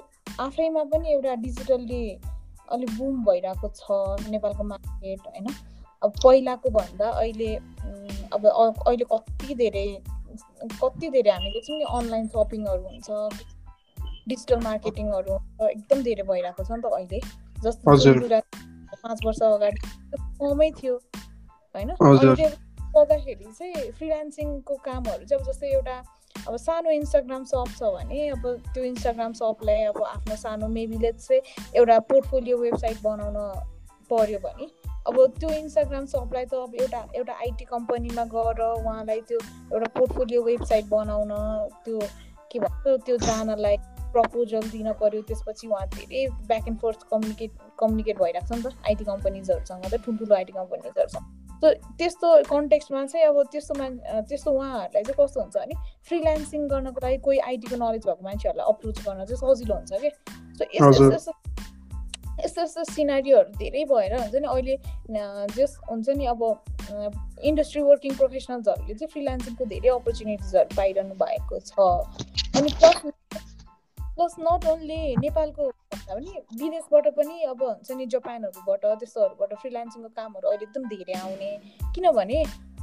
आफैमा 0.40 0.82
पनि 0.92 1.12
एउटा 1.12 1.34
डिजिटल्ली 1.46 2.04
अलिक 2.76 2.90
बुम 2.98 3.24
भइरहेको 3.24 3.68
छ 3.80 4.30
नेपालको 4.30 4.64
मार्केट 4.72 5.20
होइन? 5.26 5.46
अब 6.02 6.12
पहिलाको 6.24 6.70
भन्दा 6.70 7.08
अहिले 7.08 7.54
अब 8.32 8.46
अहिले 8.46 9.04
कति 9.12 9.54
धेरै 9.54 9.86
कति 10.82 11.10
धेरै 11.10 11.30
हामी 11.30 11.50
देख्छौँ 11.50 11.78
नि 11.78 11.84
अनलाइन 11.98 12.26
सपिङहरू 12.28 12.82
हुन्छ 12.82 13.08
डिजिटल 14.28 14.60
मार्केटिङहरू 14.64 15.34
एकदम 15.68 16.02
धेरै 16.02 16.22
भइरहेको 16.22 16.64
छ 16.64 16.70
नि 16.72 16.82
त 16.82 16.92
अहिले। 16.94 17.20
जस्तो 17.64 17.84
पाँच 19.02 19.20
वर्ष 19.26 19.42
अगाडि 19.42 19.80
कमै 20.40 20.70
थियो 20.70 20.94
होइन? 21.74 21.90
गर्दाखेरि 22.96 23.52
चाहिँ 23.58 23.90
फ्रिलान्सिङको 23.92 24.74
कामहरू 24.84 25.24
चाहिँ 25.24 25.42
अब 25.42 25.50
जस्तै 25.50 25.68
एउटा 25.68 25.96
अब 26.48 26.56
सानो 26.56 26.90
इन्स्टाग्राम 26.90 27.44
सप 27.44 27.68
छ 27.78 27.90
भने 27.94 28.28
अब 28.28 28.46
त्यो 28.74 28.84
इन्स्टाग्राम 28.84 29.32
सपलाई 29.32 29.82
अब 29.92 30.02
आफ्नो 30.02 30.36
सानो 30.36 30.68
मेबीले 30.68 31.12
चाहिँ 31.12 31.42
एउटा 31.76 31.98
पोर्टफोलियो 32.10 32.58
वेबसाइट 32.58 33.02
बनाउन 33.02 33.36
पर्यो 34.10 34.38
भने 34.38 34.66
अब 35.08 35.16
त्यो 35.40 35.50
इन्स्टाग्राम 35.50 36.06
सपलाई 36.06 36.44
त 36.44 36.54
अब 36.54 36.74
एउटा 36.80 37.00
एउटा 37.16 37.32
आइटी 37.34 37.64
कम्पनीमा 37.64 38.24
गएर 38.34 38.60
उहाँलाई 38.62 39.20
त्यो 39.28 39.38
एउटा 39.72 39.88
पोर्टफोलियो 39.98 40.42
वेबसाइट 40.42 40.84
बनाउन 40.88 41.32
त्यो 41.84 42.00
के 42.52 42.58
भन्छ 42.58 43.00
त्यो 43.06 43.16
जानलाई 43.18 43.76
प्रपोजल 44.12 44.70
दिन 44.70 44.92
पऱ्यो 45.00 45.22
त्यसपछि 45.22 45.66
उहाँ 45.66 45.86
धेरै 45.88 46.26
back 46.46 46.68
and 46.68 46.78
forth 46.80 47.06
communicate 47.10 47.52
communicate 47.78 48.18
भइरहेको 48.18 48.54
छ 48.54 48.58
नि 48.58 48.62
त 48.62 48.88
आइटी 48.88 49.04
कम्पनीजहरूसँग 49.04 49.86
त 49.86 50.02
ठुल्ठुलो 50.04 50.34
आइटी 50.34 50.52
कम्पनीजहरूसँग 50.52 51.38
सो 51.62 51.72
त्यस्तो 51.98 52.28
कन्टेक्स्टमा 52.50 53.04
चाहिँ 53.06 53.26
अब 53.26 53.42
त्यस्तो 53.52 53.74
मान 53.74 53.96
त्यस्तो 54.28 54.50
उहाँहरूलाई 54.50 55.02
चाहिँ 55.02 55.16
कस्तो 55.18 55.40
हुन्छ 55.40 55.56
भने 55.56 55.74
फ्रिल्यान्सिङ 56.08 56.68
गर्नको 56.68 57.06
लागि 57.06 57.18
कोही 57.26 57.38
आइटीको 57.48 57.76
नलेज 57.76 58.06
भएको 58.06 58.24
मान्छेहरूलाई 58.24 58.72
अप्रोच 58.72 59.02
गर्न 59.06 59.24
चाहिँ 59.24 59.40
सजिलो 59.44 59.74
हुन्छ 59.74 59.92
कि? 60.04 60.10
सो 60.58 60.64
यस्तो 60.74 61.12
यस्तो 61.14 61.32
यस्तो 62.44 62.62
यस्तो 62.62 62.84
सिनारीहरू 62.92 63.58
धेरै 63.58 63.84
भएर 63.92 64.14
हुन्छ 64.16 64.34
नि 64.34 64.48
अहिले 64.48 64.74
जस 65.56 65.72
हुन्छ 65.90 66.08
नि 66.20 66.26
अब 66.32 66.42
इन्डस्ट्री 67.50 67.82
वर्किङ 67.82 68.12
प्रोफेसनल्सहरूले 68.20 68.94
चाहिँ 68.94 69.12
फ्रिलान्सिङको 69.14 69.64
धेरै 69.74 69.90
अपर्च्युनिटिजहरू 69.96 70.76
पाइरहनु 70.76 71.14
भएको 71.24 71.60
छ। 71.60 71.72
अनि 72.58 72.70
प्लस 72.78 72.98
प्लस 74.16 74.34
नट 74.40 74.66
ओन्ली 74.70 75.00
नेपालको 75.16 75.66
भन्दा 75.66 76.14
पनि 76.14 76.32
विदेशबाट 76.62 77.06
पनि 77.18 77.36
अब 77.52 77.62
हुन्छ 77.62 77.90
नि 78.00 78.06
जापानहरूबाट 78.14 78.82
त्यस्तोहरूबाट 79.00 79.54
फ्रिलान्सिङको 79.62 80.10
कामहरू 80.18 80.48
अहिले 80.48 80.66
एकदम 80.68 80.84
धेरै 80.92 81.16
आउने। 81.20 81.50
किनभने 81.94 82.38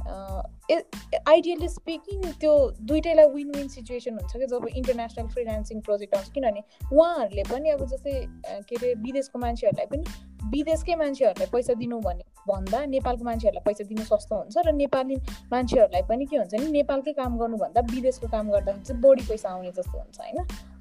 आइडियली 0.06 1.68
स्पिकिङ 1.68 2.22
त्यो 2.40 2.52
दुइटैलाई 2.82 3.26
विन 3.26 3.50
विन 3.56 3.68
सिचुएसन 3.68 4.18
हुन्छ 4.18 4.36
कि? 4.36 4.46
जब 4.46 4.66
इन्टरनेसनल 4.74 5.28
फ्रिलान्सिङ 5.28 5.80
प्रोजेक्ट 5.80 6.14
आउँछ 6.14 6.30
किनभने 6.30 6.62
उहाँहरूले 6.92 7.42
पनि 7.42 7.70
अब 7.70 7.84
जस्तै 7.86 8.14
के 8.46 8.76
अरे 8.76 8.94
विदेशको 9.02 9.38
मान्छेहरूलाई 9.38 9.86
पनि 9.86 10.04
विदेशकै 10.52 10.94
मान्छेहरूलाई 10.94 11.50
पैसा 11.52 11.74
दिनु 11.74 11.98
भने 12.00 12.24
भन्दा 12.48 12.84
नेपालको 12.86 13.24
मान्छेहरूलाई 13.24 13.64
पैसा 13.64 13.84
दिनु 13.88 14.04
सस्तो 14.04 14.34
हुन्छ 14.36 14.56
र 14.66 14.72
नेपाली 14.72 15.16
मान्छेहरूलाई 15.52 16.02
पनि 16.08 16.26
के 16.26 16.36
हुन्छ 16.36 16.54
नि 16.54 16.70
नेपालकै 16.78 17.12
काम 17.12 17.38
गर्नुभन्दा 17.38 17.80
विदेशको 17.92 18.28
काम 18.28 18.50
गर्दाखेरि 18.50 18.84
चाहिँ 18.84 19.02
बढी 19.02 19.22
पैसा 19.28 19.48
आउने 19.50 19.72
जस्तो 19.78 19.98
हुन्छ 19.98 20.18
होइन? 20.20 20.38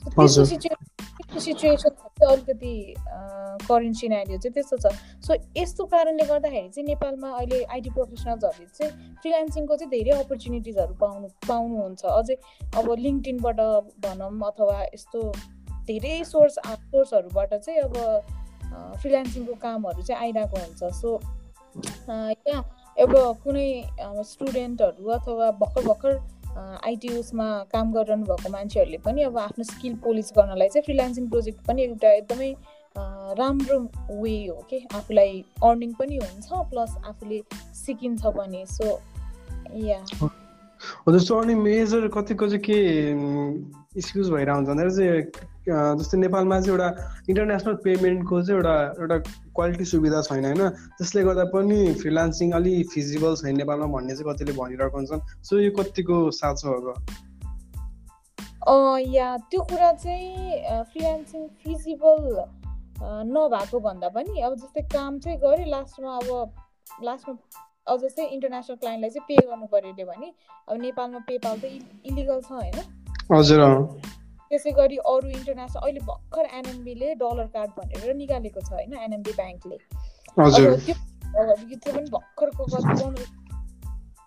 त्यस्तो 0.08 0.46
सिचुएसन 0.46 1.40
सिचुएसन 1.40 1.90
चाहिँ 1.90 2.32
अलिकति 2.34 2.74
करेन्ट 3.68 3.96
सिनारियो 3.98 4.38
चाहिँ 4.38 4.54
त्यस्तो 4.54 4.78
छ। 4.78 4.94
सो 5.28 5.34
यस्तो 5.58 5.86
कारणले 5.92 6.26
गर्दाखेरि 6.32 6.70
चाहिँ 6.70 6.88
नेपालमा 6.88 7.30
अहिले 7.38 7.64
आइटी 7.66 7.90
प्रोफेसनल्सहरूले 7.98 8.68
चाहिँ 8.78 8.92
फ्रिलान्सिङको 9.22 9.76
चाहिँ 9.76 9.92
धेरै 9.92 10.18
अपर्च्युनिटिजहरू 10.24 10.94
पाउनु 11.04 11.28
पाउनुहुन्छ। 11.48 12.06
अझै 12.06 12.36
अब 12.80 12.88
लिङ्कटिनबाट 13.06 13.60
भनौँ 14.06 14.32
अथवा 14.50 14.78
यस्तो 14.94 15.20
धेरै 15.90 16.16
सोर्स 16.24 16.56
सोर्सहरूबाट 16.66 17.54
चाहिँ 17.54 17.80
अब 17.82 17.96
फ्रिलान्सिङको 18.74 19.54
कामहरू 19.62 20.02
चाहिँ 20.02 20.22
आइरहेको 20.22 20.58
हुन्छ। 20.66 20.94
सो 21.02 21.10
यहाँ 22.48 22.64
अब 22.98 23.14
कुनै 23.44 23.70
स्टुडेन्टहरू 24.32 25.10
अथवा 25.18 25.52
भर्खर 25.60 25.88
भर्खर 25.88 26.14
आइटियुसमा 26.58 27.48
काम 27.74 27.92
गरिरहनु 27.94 28.26
भएको 28.26 28.50
मान्छेहरूले 28.50 28.98
पनि 29.06 29.24
अब 29.24 29.38
आफ्नो 29.40 29.64
स्किल 29.64 29.96
पोलिस 30.06 30.32
गर्नलाई 30.38 30.70
चाहिँ 30.70 30.86
फ्रिलान्सिङ 30.86 31.30
प्रोजेक्ट 31.30 31.60
पनि 31.68 31.84
एउटा 31.84 32.12
एकदमै 32.14 32.52
राम्रो 33.40 33.78
वे 34.22 34.36
हो 34.48 34.62
कि? 34.70 34.78
आफूलाई 34.96 35.44
अर्निङ 35.64 35.94
पनि 36.00 36.18
हुन्छ 36.18 36.48
प्लस 36.72 36.96
आफूले 37.06 37.42
सिकिन्छ 37.86 38.26
पनि। 38.38 38.66
सो 38.68 38.86
या 39.86 40.02
जस्तो 41.10 41.36
अनि 41.36 41.56
मेजर 41.56 42.08
कतिको 42.08 42.48
चाहिँ 42.48 42.64
के 42.64 42.80
इस्युज 44.00 44.30
भइरहेको 44.30 44.56
हुन्छ 44.56 44.70
भनेर 44.70 44.90
चाहिँ 44.92 45.22
जस्तै 46.00 46.18
नेपालमा 46.18 46.60
चाहिँ 46.60 46.72
एउटा 46.72 46.90
इन्टरनेसनल 47.30 47.74
पेमेन्टको 47.74 48.42
चाहिँ 48.44 48.60
एउटा 48.60 48.76
एउटा 49.00 49.18
क्वालिटी 49.56 49.86
सुविधा 49.86 50.22
छैन 50.22 50.46
होइन 50.46 50.70
त्यसले 50.70 51.24
गर्दा 51.24 51.44
पनि 51.44 51.94
फ्रिलान्सिङ 51.94 52.52
अलि 52.52 52.84
फिजिबल 52.94 53.36
छैन 53.36 53.58
नेपालमा 53.58 53.86
भन्ने 53.86 54.16
चाहिँ 54.16 54.34
कतिले 54.34 54.54
भनिरहेको 54.54 54.98
हुन्छन्। 54.98 55.44
सो 55.44 55.60
यो 55.60 55.72
कतिको 55.72 56.32
साँचो 56.32 56.96
हो 58.68 58.98
या 58.98 59.38
त्यो 59.38 59.62
कुरा 59.62 59.94
चाहिँ 59.94 60.84
फ्रिलान्सिङ 60.84 61.48
फिजिबल 61.48 62.46
नभएको 63.04 63.80
भन्दा 63.80 64.10
पनि 64.10 64.42
अब 64.42 64.56
जस्तै 64.56 64.82
काम 64.82 65.20
चाहिँ 65.20 65.38
गऱ्यो 65.40 65.70
लास्टमा 65.70 66.16
अब 66.16 66.52
लास्टमा 67.04 67.36
अब 67.88 68.00
जस्तै 68.02 68.26
इन्टरनेसनल 68.36 68.78
क्लाइन्टलाई 68.84 69.12
चाहिँ 69.16 69.28
पे 69.28 69.36
गर्नु 69.48 69.68
पऱ्यो 69.74 70.06
भने 70.12 70.30
अब 70.68 70.76
नेपालमा 70.86 71.20
पेपाल 71.28 71.60
त 71.60 71.66
इलिगल 72.12 72.42
छ 72.42 72.52
होइन? 72.52 72.78
हजुर 73.32 73.62
त्यसै 74.52 74.72
गरी 74.80 74.98
अरू 75.12 75.28
इन्टरनेसनल 75.30 75.82
अहिले 75.82 76.02
भर्खर 76.10 76.46
एनएमबीले 76.60 77.14
डलर 77.22 77.48
कार्ड 77.56 77.72
भनेर 77.80 78.14
निकालेको 78.24 78.62
छ 78.62 78.74
होइन 78.74 78.94
एनएमबी 79.06 79.34
ब्याङ्कले 79.40 79.78
त्यो 81.76 81.94
पनि 81.94 82.10
भर्खरको 82.12 82.64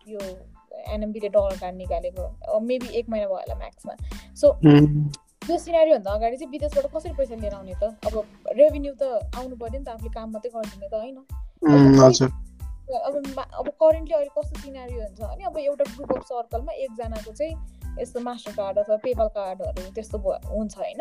यो 0.09 0.21
एनएमबीले 0.95 1.29
डलर 1.29 1.57
कार्ड 1.61 1.77
निकालेको 1.77 2.61
मेबी 2.69 2.89
एक 3.01 3.09
महिना 3.11 3.27
भयो 3.27 3.37
होला 3.37 3.57
म्याक्समा 3.63 3.95
सो 4.43 4.53
त्यो 5.47 5.57
सिनारीभन्दा 5.59 6.11
अगाडि 6.13 6.37
चाहिँ 6.37 6.51
विदेशबाट 6.53 6.87
कसरी 6.95 7.13
पैसा 7.19 7.35
लिएर 7.43 7.55
आउने 7.55 7.75
त? 7.83 7.85
अब 8.07 8.15
रेभेन्यू 8.59 8.93
त 9.01 9.03
आउनु 9.39 9.57
पऱ्यो 9.57 9.79
नि 9.79 9.85
त 9.85 9.89
आफूले 9.89 10.13
काम 10.15 10.31
मात्रै 10.33 10.51
गरिदिने 10.55 10.89
त 10.89 10.95
होइन। 10.95 11.17
अब 12.95 13.15
अब 13.61 13.69
करेन्टली 13.83 14.15
अहिले 14.15 14.31
कस्तो 14.39 14.61
सिनारी 14.61 14.95
हुन्छ 14.95 15.21
भने 15.21 15.45
अब 15.45 15.59
एउटा 15.59 15.85
ग्रुप 15.95 16.13
अफ 16.17 16.23
सर्कलमा 16.27 16.73
एकजनाको 16.85 17.33
चाहिँ 17.33 17.55
यस्तो 18.01 18.21
मास्टर 18.21 18.53
कार्ड 18.53 18.79
अथवा 18.79 18.97
पेपल 19.05 19.29
कार्डहरू 19.37 19.91
त्यस्तो 19.95 20.19
हुन्छ 20.19 20.79
होइन। 20.79 21.01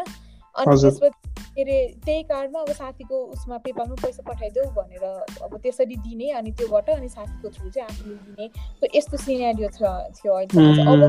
अनि 0.56 0.82
त्यसपछि 0.82 1.10
के 1.56 1.62
अरे 1.62 1.78
त्यही 2.06 2.23
कार्डमा 2.23 2.60
अब 2.60 2.71
साथीको 2.73 3.17
उसमा 3.34 3.58
पेपालमा 3.65 3.95
पैसा 4.02 4.23
पठाइदेऊ 4.28 4.65
भनेर 4.78 5.04
अब 5.43 5.58
त्यसरी 5.63 5.95
दिने 6.06 6.30
अनि 6.39 6.52
त्योबाट 6.52 6.89
अनि 6.89 7.10
साथीको 7.10 7.49
थ्रु 7.49 7.69
चाहिँ 7.69 7.88
आफूले 7.89 8.15
दिने 8.15 8.89
यस्तो 8.97 9.17
सिनेरियो 9.17 9.69
थियो 9.69 10.34
अहिले। 10.34 10.82
अब 10.93 11.02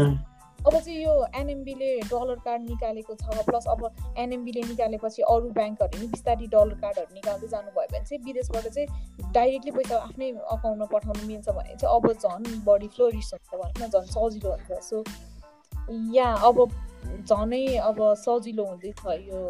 अब 0.60 0.74
चाहिँ 0.78 0.98
यो 1.02 1.12
एनएमबीले 1.40 1.90
डलर 2.08 2.38
कार्ड 2.44 2.62
निकालेको 2.62 3.14
छ 3.14 3.44
प्लस 3.46 3.66
अब 3.68 3.82
एनएमबीले 4.18 4.62
निकालेपछि 4.68 5.22
अरू 5.34 5.50
ब्याङ्कहरूले 5.58 6.00
नि 6.02 6.08
बिस्तारै 6.12 6.46
डलर 6.54 6.74
कार्डहरू 6.82 7.14
निकाल्दै 7.14 7.48
जानुभयो 7.48 7.86
भने 7.92 8.04
चाहिँ 8.04 8.22
विदेशबाट 8.24 8.68
चाहिँ 8.68 9.32
डाइरेक्टली 9.32 9.72
पैसा 9.78 9.96
आफ्नै 10.04 10.30
अकाउन्टमा 10.56 10.86
पठाउनु 10.92 11.26
मिल्छ 11.26 11.48
भने 11.58 11.76
चाहिँ 11.76 11.96
अब 11.96 12.12
झन् 12.12 12.62
बढी 12.68 12.88
फ्लोरिस 12.94 13.32
हुन्छ 13.34 13.50
भनौँ 13.54 13.72
न 13.80 13.90
झन् 13.90 14.12
सजिलो 14.14 14.50
हुन्छ। 14.52 14.80
सो 14.90 15.04
या 16.14 16.28
अब 16.48 16.56
झनै 17.26 17.64
अब 17.88 17.98
सजिलो 18.24 18.64
हुँदैछ 18.64 19.04
यो 19.26 19.40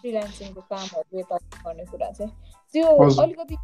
फ्रिलान्सिङको 0.00 0.60
कामहरू 0.70 1.18
यता 1.18 1.36
गर्ने 1.66 1.84
कुरा 1.90 2.10
चाहिँ। 2.10 2.32
त्यो 2.74 2.86
अलिकति 3.22 3.56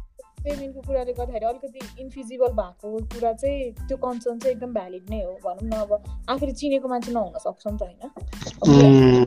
पेमेन्टको 0.43 0.81
कुराले 0.81 1.13
गर्दाखेरि 1.13 1.45
अलिकति 1.45 1.79
इन्फिजिबल 2.01 2.51
भएको 2.51 2.97
कुरा 3.13 3.33
चाहिँ 3.33 3.71
त्यो 3.87 3.97
कन्सर्न 3.97 4.39
चाहिँ 4.39 4.55
एकदम 4.55 4.73
भ्यालिड 4.73 5.09
नै 5.09 5.23
हो 5.23 5.33
भनौँ 5.45 5.69
न 5.69 5.73
अब 5.81 5.91
आखिर 6.29 6.51
चिनेको 6.53 6.87
मान्छे 6.87 7.11
नहुन 7.11 7.39
सक्छ 7.39 7.67
नि 7.67 7.77
त 7.77 7.81
होइन। 7.81 9.25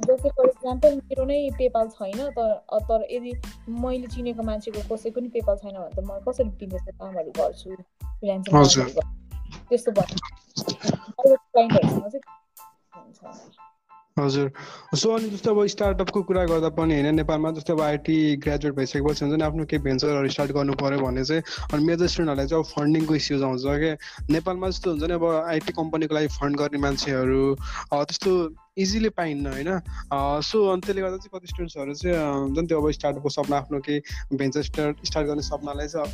जस्तै 0.00 0.28
फर 0.28 0.48
इक्जाम्पल 0.48 0.94
मेरो 0.96 1.24
नै 1.24 1.38
पेपाल 1.58 1.88
छैन 1.88 2.20
तर 2.30 2.50
तर 2.90 3.06
यदि 3.10 3.32
मैले 3.68 4.06
चिनेको 4.06 4.42
मान्छेको 4.42 4.80
कसैको 4.94 5.20
नि 5.20 5.28
पेपाल 5.28 5.56
छैन 5.56 5.74
भने 5.74 5.94
त 5.96 5.98
म 6.00 6.18
कसरी 6.28 6.50
बिजनेसको 6.60 6.92
कामहरू 7.00 7.30
गर्छु? 7.30 7.70
फ्रिलान्सिङ 8.02 8.52
त्यस्तो 9.68 9.90
हजुर। 14.20 14.50
सो 14.94 15.10
अनि 15.16 15.28
जस्तो 15.30 15.50
अब 15.50 15.66
स्टार्टअपको 15.66 16.22
कुरा 16.28 16.44
गर्दा 16.46 16.68
पनि 16.78 16.94
होइन 16.94 17.14
नेपालमा 17.14 17.50
जस्तो 17.58 17.72
अब 17.74 17.80
आइटी 17.80 18.16
ग्रेजुएट 18.44 18.74
भइसकेपछि 18.74 19.24
हुन्छ 19.24 19.36
नि 19.36 19.44
आफ्नो 19.44 19.64
केही 19.70 19.82
भेन्चरहरू 19.82 20.28
स्टार्ट 20.28 20.52
गर्नु 20.52 20.74
पऱ्यो 20.80 20.98
भने 21.00 21.24
चाहिँ 21.24 21.42
अनि 21.72 21.84
मेजर 21.84 22.06
स्टुडेन्टहरूलाई 22.06 22.46
चाहिँ 22.46 22.64
अब 22.64 22.70
फन्डिङको 22.70 23.14
इस्युज 23.14 23.42
आउँछ 23.42 23.62
क्या। 23.82 23.94
नेपालमा 24.30 24.68
जस्तो 24.70 24.90
हुन्छ 24.90 25.04
नि 25.04 25.14
अब 25.14 25.24
आइटी 25.26 25.72
कम्पनीको 25.72 26.14
लागि 26.14 26.28
फन्ड 26.38 26.56
गर्ने 26.58 26.78
मान्छेहरू 26.86 27.42
त्यस्तो 27.92 28.32
इजिली 28.80 29.08
पाइन्न 29.18 29.46
होइन। 29.52 29.70
सो 30.48 30.56
अनि 30.72 30.80
त्यसले 30.86 31.02
गर्दा 31.02 31.16
चाहिँ 31.16 31.32
कति 31.34 31.46
स्टुडेन्ट्सहरू 31.52 31.94
चाहिँ 31.94 32.54
जुन 32.54 32.66
त्यो 32.66 32.80
अब 32.80 32.90
स्टार्टअपको 32.98 33.28
सपना 33.28 33.56
आफ्नो 33.56 33.80
केही 33.86 34.36
भेन्चर 34.36 34.62
स्टार्ट 34.62 35.04
स्टार्ट 35.06 35.26
गर्ने 35.28 35.42
सपनालाई 35.42 35.88
चाहिँ 35.88 36.08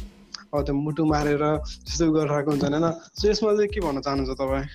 अब 0.55 0.65
त्यो 0.65 0.75
मुटु 0.75 1.05
मारेर 1.07 1.43
त्यस्तो 1.57 2.11
गरिरहेको 2.13 2.51
हुन्छ 2.51 2.65
होइन 2.65 2.91
सो 3.15 3.29
यसमा 3.31 3.55
चाहिँ 3.57 3.69
के 3.75 3.81
भन्न 3.81 4.01
चाहनुहुन्छ 4.01 4.39
तपाईँ? 4.41 4.67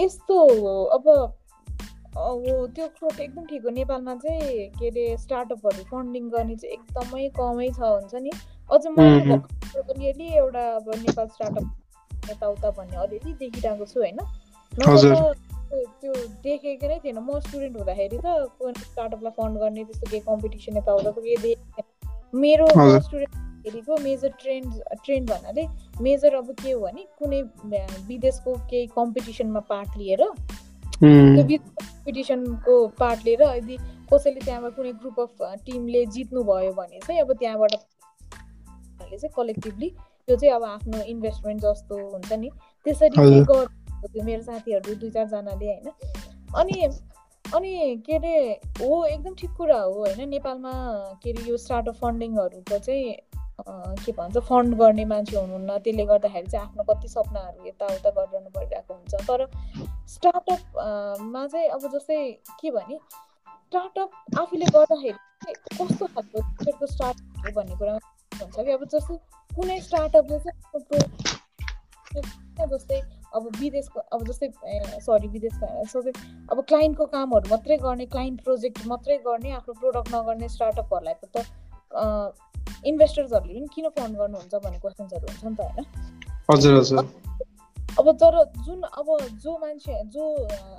यस्तो 0.00 0.36
अब 0.96 1.04
त्यो 2.14 2.86
कुरो 2.88 3.10
त 3.10 3.20
एकदम 3.20 3.44
ठिक 3.46 3.62
हो। 3.64 3.70
नेपालमा 3.70 4.14
चाहिँ 4.24 4.68
के 4.78 4.88
अरे 4.88 5.04
स्टार्टअपहरू 5.18 5.82
फन्डिङ 5.90 6.24
गर्ने 6.30 6.56
चाहिँ 6.56 6.74
एकदमै 6.74 7.28
कमै 7.38 7.68
छ 7.70 7.80
हुन्छ 7.80 8.14
नि। 8.24 8.30
अझ 8.70 8.82
मैले 8.98 9.34
अलिअलि 9.34 10.26
एउटा 10.36 10.64
अब 10.74 10.86
नेपाल 10.98 11.26
स्टार्टअप 11.28 11.66
यताउता 12.30 12.68
भन्ने 12.76 12.96
अलिअलि 13.04 13.32
देखिरहेको 13.40 13.84
छु 13.86 13.98
होइन। 14.00 14.20
त्यो 14.72 16.12
देखेको 16.44 16.86
नै 16.88 16.98
थिएन 17.04 17.18
म 17.18 17.38
स्टुडेन्ट 17.40 17.76
हुँदाखेरि 17.76 18.18
त 18.18 18.26
स्टार्टअपलाई 18.82 19.32
फन्ड 19.38 19.54
गर्ने 19.58 19.84
त्यस्तो 19.84 20.06
केही 20.10 20.22
कम्पिटिसन 20.28 20.76
यताउता 20.76 21.10
केही 21.18 21.36
देखेको 21.46 22.38
मेरो 22.44 22.66
स्टुडेन्टहरूको 23.66 23.96
मेजर 24.02 24.28
ट्रेन्ड 24.40 24.74
ट्रेन्ड 25.04 25.30
भन्नाले 25.30 25.66
मेजर 26.00 26.34
अब 26.34 26.50
के 26.62 26.70
हो 26.70 26.80
भने 26.80 27.06
कुनै 27.18 27.42
विदेशको 28.06 28.54
केही 28.70 28.86
कम्पिटिसनमा 28.86 29.60
पार्ट 29.60 29.96
लिएर 29.96 30.22
त्यो 31.02 31.58
कम्पिटिसनको 31.58 32.86
पार्ट 33.00 33.24
लिएर 33.24 33.42
यदि 33.42 33.76
कसैले 34.12 34.40
त्यहाँबाट 34.40 34.76
कुनै 34.76 34.92
ग्रुप 34.92 35.20
अफ 35.20 35.42
टिमले 35.66 36.06
जित्नु 36.06 36.42
भयो 36.44 36.72
भने 36.72 36.98
चाहिँ 37.06 37.20
अब 37.20 37.32
त्यहाँबाट 37.32 37.74
चाहिँ 39.12 39.32
कलेक्टिभली 39.36 39.88
त्यो 40.26 40.36
चाहिँ 40.36 40.54
अब 40.54 40.64
आफ्नो 40.64 41.02
इन्भेस्टमेन्ट 41.02 41.62
जस्तो 41.62 41.96
हुन्छ 42.10 42.32
नि। 42.32 42.50
त्यसरी 42.84 43.16
चाहिँ 43.16 43.44
गर्नु 43.44 44.24
मेरो 44.24 44.42
साथीहरू 44.42 44.94
दुई 44.94 45.10
चारजनाले 45.10 45.66
होइन। 45.66 45.88
अनि 46.54 46.88
अनि 47.54 48.02
के 48.06 48.16
अरे 48.16 48.60
हो 48.80 49.04
एकदम 49.04 49.34
ठिक 49.34 49.50
कुरा 49.50 49.80
हो 49.80 49.92
होइन। 49.92 50.28
नेपालमा 50.28 50.72
के 51.22 51.32
अरे 51.32 51.50
यो 51.50 51.56
स्टार्टअप 51.56 51.94
फन्डिङहरूको 51.94 52.78
चाहिँ 52.78 53.16
के 53.68 54.12
भन्छ 54.12 54.36
फन्ड 54.48 54.74
गर्ने 54.78 55.04
मान्छे 55.12 55.36
हुनुहुन्न। 55.36 55.78
त्यसले 55.84 56.04
गर्दाखेरि 56.06 56.46
चाहिँ 56.50 56.66
आफ्नो 56.66 56.82
कति 56.90 57.08
सपनाहरू 57.08 57.66
यताउता 57.66 58.10
गरिरहनु 58.10 58.50
परिरहेको 58.56 58.94
हुन्छ। 58.94 59.14
तर 59.28 59.40
स्टार्टअपमा 60.14 61.46
चाहिँ 61.46 61.68
अब 61.68 61.82
जस्तै 61.94 62.18
के 62.60 62.70
भने 62.70 62.98
स्टार्टअप 62.98 64.10
आफूले 64.40 64.66
गर्दाखेरि 64.76 65.18
कस्तो 65.78 66.06
खालको 66.06 66.86
स्टार्टअप 66.86 67.46
हो 67.46 67.50
भन्ने 67.56 67.74
कुरा 67.76 67.92
हुन्छ 67.92 68.56
कि? 68.56 68.70
अब 68.72 68.84
जस्तै 68.92 69.16
कुनै 69.56 69.80
स्टार्टअपले 69.88 70.38
चाहिँ 70.38 70.60
जस्तै 72.70 73.00
अब 73.34 73.44
विदेशको 73.58 74.00
अब 74.12 74.20
जस्तै 74.26 74.48
सरी 75.00 75.28
विदेशको 75.34 75.66
सबै 75.92 76.12
अब 76.52 76.58
क्लाइन्टको 76.68 77.04
कामहरू 77.14 77.50
मात्रै 77.50 77.76
गर्ने 77.84 78.06
क्लाइन्ट 78.14 78.42
प्रोजेक्ट 78.44 78.86
मात्रै 78.86 79.16
गर्ने 79.26 79.50
आफ्नो 79.58 79.74
प्रोडक्ट 79.80 80.14
नगर्ने 80.14 80.48
स्टार्टअपहरूलाई 80.56 81.14
त 81.24 81.44
इन्भेस्टर्सहरूले 82.86 83.54
पनि 83.54 83.68
किन 83.74 83.88
फन्ड 83.98 84.16
गर्नुहुन्छ 84.18 84.54
भन्ने 84.54 84.78
क्वेसन्सहरू 84.78 85.26
हुन्छ 85.26 85.44
नि 85.44 85.54
त 85.56 85.60
होइन? 85.60 85.84
हजुर 86.50 86.78
हजुर। 86.78 87.10
अब 88.00 88.06
तर 88.20 88.34
जुन 88.64 88.82
अब 88.98 89.08
जो 89.42 89.52
मान्छे 89.58 89.94
जो 90.12 90.26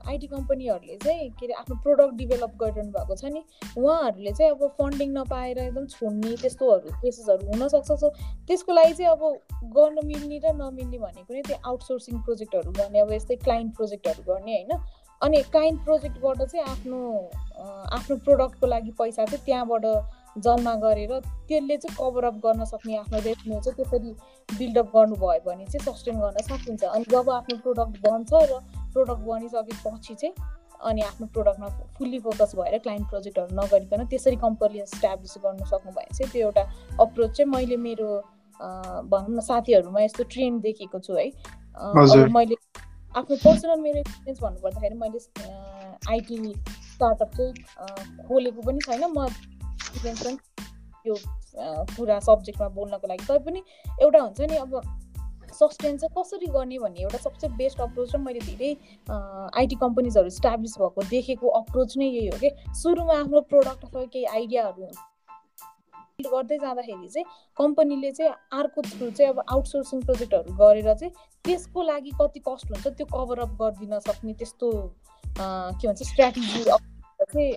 आइटी 0.10 0.28
कम्पनीहरूले 0.28 0.96
चाहिँ 1.04 1.30
के 1.30 1.46
अरे 1.46 1.54
आफ्नो 1.54 1.76
प्रोडक्ट 1.84 2.14
डेभलप 2.18 2.56
गरिरहनु 2.62 2.92
भएको 2.92 3.16
छ 3.16 3.26
नि 3.26 3.42
उहाँहरूले 3.78 4.32
चाहिँ 4.32 4.52
अब 4.52 4.64
फन्डिङ 4.80 5.12
नपाएर 5.18 5.58
एकदम 5.60 5.86
छोड्ने 5.94 6.36
त्यस्तोहरू 6.42 6.90
केसेसहरू 7.04 7.46
हुनसक्छ। 7.48 8.00
सो 8.02 8.10
त्यसको 8.50 8.74
लागि 8.74 8.94
चाहिँ 8.94 9.12
अब 9.12 9.22
गर्न 9.78 10.06
मिल्ने 10.08 10.40
र 10.42 10.56
नमिल्ने 10.58 10.98
भनेको 11.06 11.34
नै 11.34 11.42
त्यो 11.48 11.58
आउटसोर्सिङ 11.62 12.22
प्रोजेक्टहरू 12.26 12.72
गर्ने 12.82 13.00
अब 13.00 13.12
यस्तै 13.14 13.36
क्लाइन्ट 13.46 13.76
प्रोजेक्टहरू 13.76 14.34
गर्ने 14.34 14.54
होइन? 14.58 14.74
अनि 15.22 15.42
क्लाइन्ट 15.54 15.84
प्रोजेक्टबाट 15.86 16.42
चाहिँ 16.42 16.66
आफ्नो 16.66 17.00
आफ्नो 17.94 18.16
प्रोडक्टको 18.26 18.68
लागि 18.68 18.92
पैसा 18.98 19.26
चाहिँ 19.26 19.46
त्यहाँबाट 19.46 19.86
जम्मा 20.38 20.74
गरेर 20.84 21.12
त्यसले 21.20 21.78
चाहिँ 21.78 21.96
कभरअप 22.00 22.36
गर्न 22.46 22.66
सक्ने 22.66 22.98
आफ्नो 22.98 23.20
रेभन्यू 23.26 23.60
चाहिँ 23.60 23.76
त्यसरी 23.78 24.12
बिल्डअप 24.58 24.88
गर्नुभयो 24.96 25.40
भने 25.46 25.66
चाहिँ 25.66 25.86
सस्टेन 25.86 26.20
गर्न 26.20 26.42
सकिन्छ। 26.50 26.84
अनि 26.84 27.06
जब 27.12 27.30
आफ्नो 27.30 27.58
प्रोडक्ट 27.64 27.96
बन्छ 28.08 28.34
र 28.34 28.60
प्रोडक्ट 28.94 29.22
बनिसकेपछि 29.30 30.16
चाहिँ 30.16 30.34
अनि 30.90 31.02
आफ्नो 31.02 31.28
प्रोडक्टमा 31.34 31.68
फुल्ली 31.98 32.20
फोकस 32.20 32.56
भएर 32.56 32.78
क्लाइन्ट 32.86 33.10
प्रोजेक्टहरू 33.10 33.56
नगरिकन 33.56 34.06
त्यसरी 34.12 34.36
कम्पनी 34.46 34.82
इस्टाब्लिस 34.82 35.38
गर्नु 35.44 35.66
सक्नु 35.66 35.92
भयो 35.92 36.14
चाहिँ 36.18 36.32
त्यो 36.32 36.48
एउटा 36.48 36.64
अप्रोच 37.02 37.32
चाहिँ 37.38 37.52
मैले 37.52 37.78
मेरो 37.88 38.10
भनौँ 39.14 39.36
न 39.38 39.40
साथीहरूमा 39.48 40.02
यस्तो 40.02 40.24
ट्रेन्ड 40.34 40.62
देखेको 40.62 41.00
छु 41.00 41.14
है। 41.14 41.30
मैले 42.36 42.56
आफ्नो 43.16 43.36
पर्सनल 43.46 43.80
मेरो 43.80 44.00
एक्सपिरियन्स 44.00 44.40
भन्नुपर्दाखेरि 44.42 44.96
मैले 44.96 45.20
आइटी 46.12 46.54
स्टार्टअप 46.94 47.32
चाहिँ 47.38 48.28
खोलेको 48.28 48.62
पनि 48.62 48.80
छैन। 48.86 49.04
म 49.08 49.28
यो 51.08 51.16
कुरा 51.96 52.20
सब्जेक्टमा 52.20 52.68
बोल्नको 52.76 53.08
लागि। 53.08 53.26
तैपनि 53.26 53.64
एउटा 54.02 54.20
हुन्छ 54.20 54.42
नि 54.52 54.58
अब 54.58 54.82
सस्टेन 55.54 55.98
चाहिँ 55.98 56.14
कसरी 56.18 56.48
गर्ने 56.54 56.78
भन्ने 56.80 57.02
एउटा 57.02 57.18
सबसे 57.24 57.48
बेस्ट 57.58 57.80
अप्रोच 57.82 58.16
र 58.16 58.18
मैले 58.18 58.40
धेरै 58.40 58.70
आइटी 59.60 59.76
कम्पनीजहरू 59.82 60.28
इस्टाब्लिस 60.28 60.78
भएको 60.82 61.02
देखेको 61.10 61.48
अप्रोच 61.60 61.98
नै 61.98 62.06
यही 62.06 62.28
हो 62.28 62.38
कि? 62.40 62.50
सुरुमा 62.82 63.18
आफ्नो 63.20 63.42
प्रडक्ट 63.52 63.86
अथवा 63.86 64.06
केही 64.06 64.26
आइडियाहरू 64.26 64.88
गर्दै 66.24 66.58
जाँदाखेरि 66.58 67.08
चाहिँ 67.08 67.26
कम्पनीले 67.58 68.12
चाहिँ 68.12 68.32
अर्को 68.60 68.82
थ्रु 68.82 69.10
चाहिँ 69.12 69.32
अब 69.34 69.44
आउटसोर्सिङ 69.54 70.02
प्रोजेक्टहरू 70.02 70.54
गरेर 70.58 70.94
चाहिँ 70.94 71.14
त्यसको 71.46 71.82
लागि 71.84 72.12
कति 72.22 72.40
कस्ट 72.48 72.72
हुन्छ 72.72 72.88
त्यो 72.88 73.06
कभर 73.14 73.40
अप 73.46 73.58
गरिदिन 73.62 74.00
सक्ने 74.08 74.34
त्यस्तो 74.40 74.72
के 75.38 75.88
भन्छ 75.88 76.02
स्ट्राटेजी 76.04 76.64
चाहिँ 76.64 77.52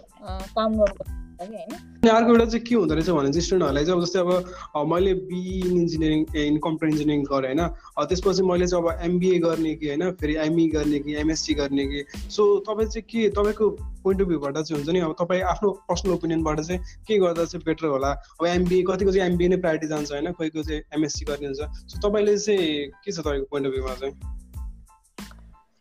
काम 0.56 0.76
गर्नु 0.82 1.24
अनि 1.40 2.08
अर्को 2.08 2.30
एउटा 2.30 2.44
चाहिँ 2.44 2.64
के 2.64 2.74
हुँदो 2.74 2.94
रहेछ 2.94 3.08
भने 3.10 3.30
चाहिँ 3.32 3.44
स्टुडेन्टहरूलाई 3.46 3.84
चाहिँ 3.84 3.98
अब 3.98 4.04
जस्तै 4.04 4.20
अब 4.20 4.92
मैले 4.92 5.12
BE 5.28 5.60
in 5.60 5.76
engineering 5.80 6.20
in 6.36 6.56
computer 6.64 6.92
engineering 6.92 7.24
गरेँ 7.24 7.54
होइन? 7.54 7.62
त्यसपछि 8.08 8.42
मैले 8.42 8.66
चाहिँ 8.66 8.84
अब 8.84 9.00
एमबिए 9.04 9.38
गर्ने 9.38 9.74
कि 9.74 9.86
होइन? 9.86 10.10
फेरि 10.20 10.36
एमई 10.46 10.66
गर्ने 10.74 10.98
कि 11.00 11.14
एमएससी 11.20 11.54
गर्ने 11.54 11.86
कि? 11.86 12.04
सो 12.30 12.42
तपाईँ 12.68 12.88
चाहिँ 12.88 13.04
के 13.10 13.28
तपाईँको 13.36 13.68
पोइन्ट 14.04 14.22
अफ 14.22 14.28
भ्यूबाट 14.28 14.54
चाहिँ 14.54 14.76
हुन्छ 14.76 14.92
नि 14.92 15.00
अब 15.00 15.12
तपाईँ 15.20 15.42
आफ्नो 15.52 15.70
पर्सनल 15.88 16.12
ओपिनियनबाट 16.12 16.60
चाहिँ 16.60 16.80
के 17.06 17.18
गर्दा 17.18 17.44
चाहिँ 17.44 17.62
बेटर 17.66 17.86
होला? 17.86 18.10
अब 18.40 18.46
एमबिए 18.46 18.82
कतिको 18.88 19.12
चाहिँ 19.12 19.30
एमबिए 19.30 19.48
नै 19.48 19.56
प्रायोरिटी 19.56 19.88
जान्छ 19.92 20.12
होइन? 20.12 20.32
कोहीको 20.32 20.62
चाहिँ 20.62 20.82
एमएससी 20.94 21.24
गर्ने 21.24 21.46
हुन्छ। 21.46 21.60
सो 21.90 22.08
तपाईँले 22.08 22.38
चाहिँ 22.38 22.88
के 23.04 23.12
छ 23.12 23.20
तपाईँको 23.20 23.46
पोइन्ट 23.50 23.66
अफ 23.66 23.72
भ्यूमा 23.72 23.94
चाहिँ? 24.00 24.14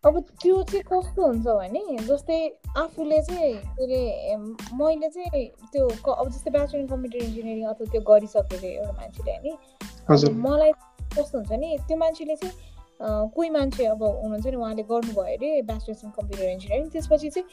अब 0.05 0.19
त्यो 0.41 0.61
चाहिँ 0.63 0.83
कस्तो 0.83 1.25
हुन्छ 1.25 1.45
भने 1.47 1.81
जस्तै 2.07 2.37
आफूले 2.77 3.21
चाहिँ 3.21 3.53
के 3.53 3.83
अरे 3.83 4.35
मैले 4.77 5.09
चाहिँ 5.09 5.45
त्यो 5.71 5.87
अब 6.13 6.29
जस्तै 6.29 6.51
ब्याचलर 6.51 6.79
इन 6.79 6.87
कम्प्युटर 6.87 7.25
इन्जिनियरिङ 7.25 7.65
अथवा 7.65 7.91
त्यो 7.91 8.01
गरिसकेको 8.01 8.67
एउटा 8.67 8.91
मान्छेले 8.91 9.55
होइन 10.09 10.37
मलाई 10.41 10.71
कस्तो 11.17 11.37
हुन्छ 11.37 11.51
नि 11.57 11.77
त्यो 11.87 11.97
मान्छेले 11.97 12.35
चाहिँ 12.35 13.29
कोही 13.31 13.49
मान्छे 13.49 13.85
अब 13.85 14.03
हुनुहुन्छ 14.03 14.45
नि 14.47 14.55
उहाँले 14.55 14.83
गर्नुभयो 14.83 15.23
अरे 15.33 15.61
ब्याचलर्स 15.63 16.03
इन 16.03 16.11
कम्प्युटर 16.11 16.49
इन्जिनियरिङ 16.49 16.89
त्यसपछि 16.89 17.29
चाहिँ 17.29 17.47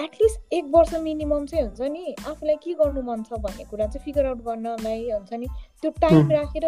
एटलिस्ट 0.00 0.52
एक 0.54 0.64
वर्ष 0.70 0.94
मिनिमम 1.02 1.46
चाहिँ 1.46 1.64
हुन्छ 1.64 1.80
नि। 1.90 2.14
आफूलाई 2.28 2.56
के 2.62 2.74
गर्नु 2.80 3.02
मन 3.02 3.22
छ 3.22 3.38
भन्ने 3.42 3.64
कुरा 3.70 3.86
चाहिँ 3.86 4.04
फिगर 4.04 4.26
आउट 4.26 4.42
गर्नलाई 4.44 5.10
हुन्छ 5.10 5.32
नि। 5.32 5.46
त्यो 5.82 5.90
टाइम 6.00 6.30
राखेर 6.30 6.66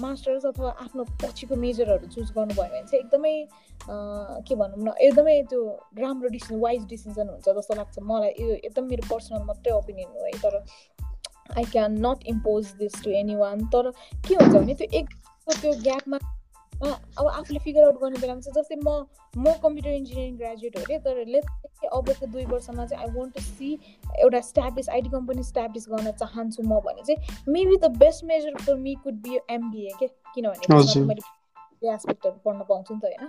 मास्टर्स 0.00 0.44
अथवा 0.46 0.70
आफ्नो 0.84 1.04
पछिको 1.22 1.56
मेजरहरू 1.56 2.06
चुज 2.08 2.30
गर्नुभयो 2.32 2.64
भने 2.64 2.82
चाहिँ 2.88 3.04
एकदमै 3.04 3.34
के 4.48 4.54
भनौँ 4.54 4.84
न 4.84 4.94
एकदमै 5.00 5.36
त्यो 5.50 5.60
राम्रो 5.98 6.28
डिसिजन 6.28 6.60
वाइज 6.60 6.86
डिसिजन 6.88 7.28
हुन्छ 7.28 7.48
जस्तो 7.58 7.74
लाग्छ 7.74 7.98
मलाई। 8.00 8.32
यो 8.40 8.54
एकदम 8.54 8.84
मेरो 8.88 9.08
पर्सनल 9.10 9.44
मात्रै 9.44 9.72
ओपिनियन 9.72 10.08
हो 10.16 10.24
है 10.24 10.32
तर 10.40 10.54
I 11.58 11.64
can 11.72 12.00
not 12.06 12.26
impose 12.32 12.72
this 12.80 13.02
to 13.04 13.10
any 13.20 13.36
one 13.36 13.66
तर 13.74 13.90
के 14.28 14.34
हुन्छ 14.34 14.54
भने 14.56 14.74
त्यो 14.74 14.88
एक 14.98 15.08
त्यो 15.48 15.72
ग्यापमा 15.82 16.18
अब 16.80 17.26
आफूले 17.28 17.58
फिगर 17.58 17.84
आउट 17.84 18.00
गर्ने 18.00 18.18
बेलामा 18.20 18.40
चाहिँ 18.40 18.54
जस्तै 18.54 18.76
म 18.78 18.90
म 19.36 19.52
कम्प्युटर 19.62 19.90
इन्जिनियरिङ 19.92 20.36
ग्रेजुएट 20.36 20.76
हो 20.76 20.82
अरे 20.82 20.98
तर 20.98 21.24
लेट 21.26 21.88
अबको 21.92 22.26
दुई 22.26 22.44
वर्षमा 22.44 22.86
चाहिँ 22.86 23.04
आई 23.04 23.14
वन्ट 23.14 23.34
टु 23.34 23.40
सी 23.40 23.72
एउटा 24.18 24.40
स्ट्याब्लिस 24.48 24.88
आइटी 24.88 25.10
कम्पनी 25.10 25.42
स्ट्याब्लिस 25.42 25.88
गर्न 25.88 26.12
चाहन्छु 26.14 26.62
म 26.62 26.80
भने 26.86 27.02
चाहिँ 27.02 27.52
maybe 27.52 27.76
the 27.76 27.90
best 27.98 28.24
major 28.24 28.62
for 28.62 28.76
me 28.76 28.94
could 29.04 29.20
be 29.22 29.38
MBA 29.50 29.92
के 29.98 30.06
किनभने 30.34 31.04
मैले 31.04 31.20
एस्पेक्टहरू 31.88 32.40
पढ्न 32.44 32.64
पाउँछु 32.68 32.94
नि 32.94 33.00
त 33.00 33.04
होइन? 33.04 33.28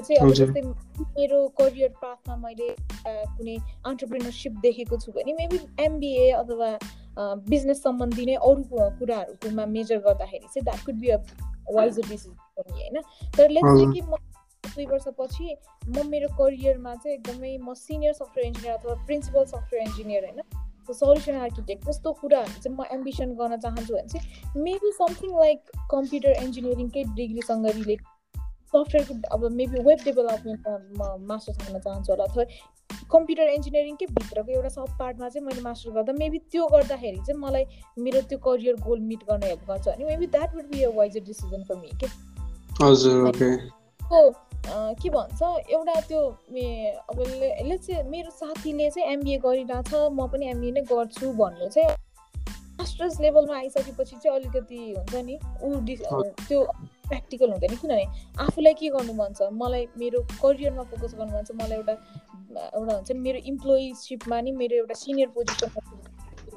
चाहिँ 0.00 0.20
अब 0.20 0.32
जस्तै 0.32 0.60
मेरो 0.60 1.40
करियर 1.58 1.90
पाथमा 2.02 2.36
मैले 2.36 2.68
कुनै 3.08 3.56
अन्टरप्रिनरसिप 3.84 4.52
देखेको 4.62 5.00
छु 5.00 5.12
भने 5.12 5.32
मेबी 5.32 5.60
एमबिए 5.80 6.30
अथवा 6.34 6.70
बिजनेस 7.48 7.82
सम्बन्धी 7.82 8.26
नै 8.26 8.34
अरू 8.44 8.62
कुराहरूकोमा 8.98 9.66
मेजर 9.74 9.98
गर्दाखेरि 10.06 10.46
चाहिँ 10.46 10.64
that 10.64 10.84
could 10.86 10.96
be 10.96 11.08
a 11.08 11.18
wiser 11.72 12.08
decision 12.08 12.34
पनि 12.56 12.72
होइन? 12.72 13.00
तर 13.38 13.50
लेट्स 13.50 13.94
कि 13.94 14.00
म 14.00 14.14
दुई 14.76 14.86
वर्षपछि 14.86 15.56
म 15.88 16.06
मेरो 16.06 16.28
करियरमा 16.28 16.94
चाहिँ 16.94 17.16
एकदमै 17.16 17.58
म 17.58 17.74
सिनियर 17.74 18.12
सफ्टवेयर 18.12 18.46
इन्जिनियर 18.46 18.76
अथवा 18.76 18.94
प्रिन्सिपल 18.94 19.44
सफ्टवेयर 19.44 19.84
इन्जिनियर 19.84 20.24
होइन? 20.24 20.42
सल्युसन 20.92 21.32
आर्किटेक्ट 21.32 21.84
त्यस्तो 21.84 22.12
कुराहरू 22.12 22.62
चाहिँ 22.62 22.78
म 22.78 22.84
एम्बिसन 22.92 23.32
गर्न 23.34 23.56
चाहन्छु 23.56 23.94
भने 23.94 24.08
चाहिँ 24.08 24.62
मेबी 24.62 24.92
समथिङ 24.92 25.30
लाइक 25.30 25.60
कम्प्युटर 25.90 26.42
इन्जिनियरिङकै 26.42 27.04
डिग्रीसँग 27.04 27.66
रिलेटेड 27.66 28.06
सफ्टवेयरको 28.72 29.14
अब 29.34 29.42
मेबी 29.58 29.76
वेब 29.88 30.00
डेभलपमेन्टमा 30.04 30.74
म 30.98 31.26
मास्टर्स 31.28 31.58
गर्न 31.58 31.78
चाहन्छु 31.86 32.12
होला। 32.12 32.24
अथवा 32.24 32.44
कम्प्युटर 33.12 33.48
इन्जिनियरिङकै 33.50 34.06
भित्रको 34.18 34.52
एउटा 34.52 34.68
सब 34.68 34.88
पार्टमा 34.98 35.28
चाहिँ 35.28 35.46
मैले 35.46 35.62
मास्टर 35.62 35.90
गर्दा 35.96 36.12
मेबी 36.18 36.38
त्यो 36.52 36.66
गर्दाखेरि 36.74 37.18
चाहिँ 37.26 37.40
मलाई 37.40 37.64
मेरो 38.06 38.20
त्यो 38.30 38.38
करियर 38.46 38.74
गोल 38.86 39.00
मिट 39.10 39.22
गर्न 39.30 39.42
हेल्प 39.50 39.62
गर्छ 39.70 39.88
भने 39.88 40.04
maybe 40.06 40.26
that 40.34 40.54
would 40.54 40.66
be 40.72 40.82
a 40.82 40.90
wiser 40.96 41.20
decision 41.30 41.62
for 41.68 41.76
me 41.76 41.90
के 42.02 42.08
के 45.00 45.08
भन्छ 45.10 45.42
एउटा 45.42 45.94
त्यो 46.08 46.20
अब 47.10 47.22
चाहिँ 47.76 48.02
मेरो 48.10 48.30
साथीले 48.30 48.90
चाहिँ 48.90 49.12
एमबिए 49.12 49.38
गरिरहेछ 49.46 49.94
म 49.94 50.26
पनि 50.32 50.50
एमबिए 50.50 50.72
नै 50.72 50.82
गर्छु 50.90 51.32
भन्नु 51.40 51.68
चाहिँ 51.76 51.88
मास्टर्स 52.80 53.20
लेभलमा 53.20 53.56
आइसकेपछि 53.56 54.16
चाहिँ 54.16 54.38
अलिकति 54.38 54.80
हुन्छ 54.96 55.14
नि 55.26 55.38
ऊ 55.62 55.66
त्यो 56.48 56.60
प्र्याक्टिकल 57.08 57.50
हुँदैन। 57.50 57.76
किनभने 57.76 58.04
आफूलाई 58.38 58.74
के 58.74 58.88
गर्नु 58.88 59.12
मन 59.12 59.32
छ? 59.32 59.48
मलाई 59.52 59.86
मेरो 59.98 60.20
करियरमा 60.42 60.82
फोकस 60.82 61.14
गर्नु 61.14 61.32
मन 61.36 61.44
छ। 61.44 61.50
मलाई 61.62 61.78
एउटा 61.78 61.92
एउटा 62.74 62.96
हुन्छ 62.96 63.12
नि 63.12 63.18
मेरो 63.18 63.38
इम्प्लोइसिपमा 63.38 64.40
नि 64.40 64.52
मेरो 64.52 64.76
एउटा 64.76 64.94
सिनियर 64.94 65.28
पोजिसनमा 65.28 65.80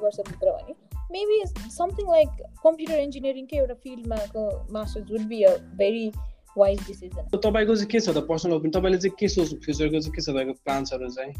वर्षभित्र 0.02 0.50
भने 0.50 0.74
मेबी 1.12 1.38
समथिङ 1.70 2.10
लाइक 2.10 2.28
कम्प्युटर 2.64 2.98
इन्जिनियरिङकै 2.98 3.56
एउटा 3.56 3.74
फिल्डमाको 3.74 4.44
masters 4.72 5.10
would 5.10 5.20
be 5.20 5.42
a 5.42 5.56
very 5.56 6.12
wise 6.58 6.86
decision 6.86 7.38
तपाईँको 7.38 7.74
चाहिँ 7.74 7.90
के 7.90 8.00
छ 8.00 8.08
त 8.10 8.22
पर्सनल 8.28 8.52
ओपिनियन 8.52 8.80
तपाईँले 8.80 8.98
चाहिँ 8.98 9.16
के 9.18 9.28
सोच 9.28 9.54
फ्युचरको 9.64 10.00
चाहिँ 10.00 10.14
के 10.14 10.22
छ 10.22 10.28
तपाईँको 10.28 10.52
प्लान्सहरू 10.52 11.08
चाहिँ? 11.08 11.34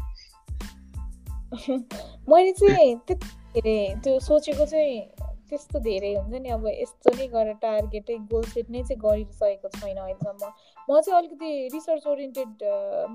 मैले 2.29 2.51
चाहिँ 2.51 2.95
के 3.07 3.13
अरे 3.59 3.95
त्यो 4.03 4.19
सोचेको 4.19 4.65
चाहिँ 4.65 4.99
त्यस्तो 5.51 5.79
धेरै 5.85 6.13
हुन्छ 6.15 6.41
नि 6.41 6.49
अब 6.55 6.67
यस्तो 6.71 7.15
नै 7.17 7.27
गरेर 7.35 7.57
टार्गेटै 7.63 8.17
गोल 8.33 8.45
सेट 8.55 8.69
नै 8.71 8.83
चाहिँ 8.89 8.99
गरिसकेको 9.05 9.69
छैन 9.77 9.97
अहिलेसम्म। 9.97 10.51
म 10.89 10.99
चाहिँ 10.99 11.17
अलिकति 11.19 11.51
रिसर्च 11.73 12.07
ओरिएन्टेड 12.13 12.67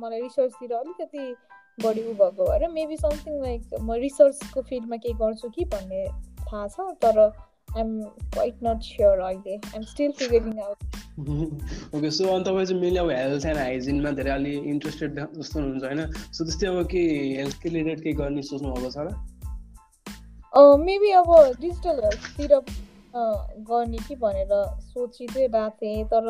मलाई 0.02 0.20
रिसर्चतिर 0.20 0.72
अलिकति 0.80 1.24
बढी 1.84 2.02
उ 2.02 2.12
भएको 2.20 2.44
भएर 2.44 2.68
मेबी 2.74 2.96
समथिङ 2.96 3.42
लाइक 3.42 3.62
म 3.80 4.00
रिसर्चको 4.02 4.62
फिल्डमा 4.70 4.96
केही 5.04 5.14
गर्छु 5.24 5.48
कि 5.56 5.64
भन्ने 5.74 6.06
थाहा 6.40 6.66
छ 6.68 6.88
तर 7.04 7.18
आइएम 7.76 7.90
क्वाइट 8.34 8.62
नट 8.64 8.82
स्योर 8.82 9.18
अहिले। 9.20 9.54
I'm 9.56 9.82
still 9.92 10.12
figuring 10.18 10.60
out 10.66 10.78
okay 11.96 12.10
so 12.10 12.28
अनि 12.34 12.44
तपाईँ 12.44 12.66
चाहिँ 12.66 12.80
मेनली 12.80 12.98
अब 12.98 13.10
हेल्थ 13.10 13.46
एन्ड 13.46 13.58
हाइजिनमा 13.58 14.10
धेरै 14.18 14.30
अलि 14.30 14.52
इन्ट्रेस्टेड 14.72 15.20
जस्तो 15.38 15.60
हुनुहुन्छ 15.60 15.84
होइन? 15.84 16.12
सो 16.32 16.44
त्यस्तै 16.44 16.66
अब 16.66 16.86
के 16.92 17.02
हेल्थकै 17.38 17.68
रिलेटेड 17.68 18.02
केही 18.04 18.14
गर्ने 18.20 18.42
सोच्नु 18.50 18.72
भएको 18.74 18.90
छ 18.90 19.06
र 19.06 19.14
मेबी 20.58 21.10
अब 21.10 21.30
डिजिटल 21.60 22.00
हेल्थतिर 22.04 22.60
गर्ने 23.70 23.98
कि 24.08 24.16
भनेर 24.16 24.48
सोची 24.80 25.26
चाहिँ 25.26 25.48
रहेको 25.48 25.70
थिएँ 25.82 26.04
तर 26.04 26.28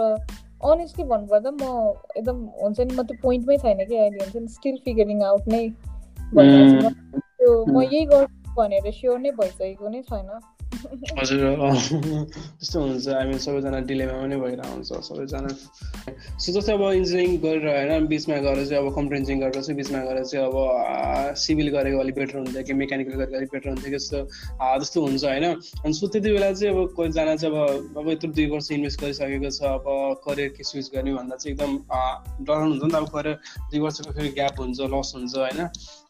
अनेस्टली 0.64 1.04
भन्नुपर्दा 1.04 1.50
म 1.50 1.62
एकदम 2.16 2.38
हुन्छ 2.62 2.80
नि 2.80 2.94
म 2.94 3.02
त्यो 3.02 3.16
पोइन्टमै 3.22 3.56
छैन 3.56 3.84
कि 3.86 3.96
अहिले 3.96 4.24
हुन्छ 4.24 4.36
नि 4.36 4.48
स्टिल 4.48 4.76
फिगरिङ 4.84 5.22
आउट 5.22 5.48
नै 5.48 5.68
त्यो 7.38 7.64
म 7.64 7.82
यही 7.82 8.04
गर्छु 8.04 8.54
भनेर 8.56 8.90
स्योर 8.92 9.18
नै 9.18 9.30
भइसकेको 9.30 9.88
नै 9.88 10.02
छैन। 10.02 10.28
हजुर। 11.18 11.42
त्यस्तो 12.59 12.81
हुन्छ। 12.81 13.09
हामी 13.09 13.38
सबैजना 13.44 13.81
डिलेमा 13.90 14.14
पनि 14.22 14.37
भइरहेको 14.42 14.72
हुन्छ 14.72 14.90
सबैजना। 15.09 15.51
सो 16.38 16.53
जस्तै 16.53 16.72
अब 16.72 16.83
इन्जिनियरिङ 17.01 17.37
गरेर 17.44 17.66
होइन 17.68 18.07
बिचमा 18.07 18.37
गएर 18.46 18.59
चाहिँ 18.66 18.83
अब 18.83 18.94
कम्प्युटर 18.96 19.35
गरेर 19.42 19.62
चाहिँ 19.62 19.77
बिचमा 19.77 20.01
गएर 20.07 20.18
चाहिँ 20.25 20.46
अब 20.46 21.35
सिभिल 21.44 21.68
गरेको 21.77 21.99
अलिक 22.01 22.14
बेटर 22.14 22.38
हुन्छ 22.38 22.64
कि 22.66 22.72
मेकानिकल 22.83 23.14
गरेको 23.20 23.37
अलिक 23.37 23.51
बेटर 23.53 23.68
हुन्छ 23.70 23.85
कि 23.85 23.90
जस्तो 23.96 24.18
जस्तो 24.83 24.99
हुन्छ 25.07 25.25
होइन। 25.25 25.44
अनि 25.85 25.92
सो 25.92 26.07
त्यति 26.07 26.33
बेला 26.33 26.53
चाहिँ 26.53 26.75
अब 26.75 26.94
कतिजना 26.99 27.37
चाहिँ 27.37 27.55
अब 27.55 27.99
अब 27.99 28.11
यत्रो 28.11 28.33
दुई 28.33 28.46
वर्ष 28.51 28.70
इन्भेस्ट 28.72 29.01
गरिसकेको 29.01 29.51
छ 29.51 29.62
अब 29.77 29.87
करियर 30.27 30.49
के 30.57 30.64
स्विच 30.64 30.90
गर्ने 30.94 31.14
भन्दा 31.14 31.37
चाहिँ 31.37 31.55
एकदम 31.55 31.72
डराउनु 32.44 32.70
हुन्छ 32.70 32.85
नि 32.85 32.90
त 32.90 32.94
अब 32.96 33.09
करियर 33.16 33.37
दुई 33.70 33.81
वर्षको 33.81 34.12
फेरि 34.12 34.31
ग्याप 34.40 34.61
हुन्छ 34.61 34.81
लस 34.94 35.12
हुन्छ 35.16 35.35
होइन। 35.37 35.61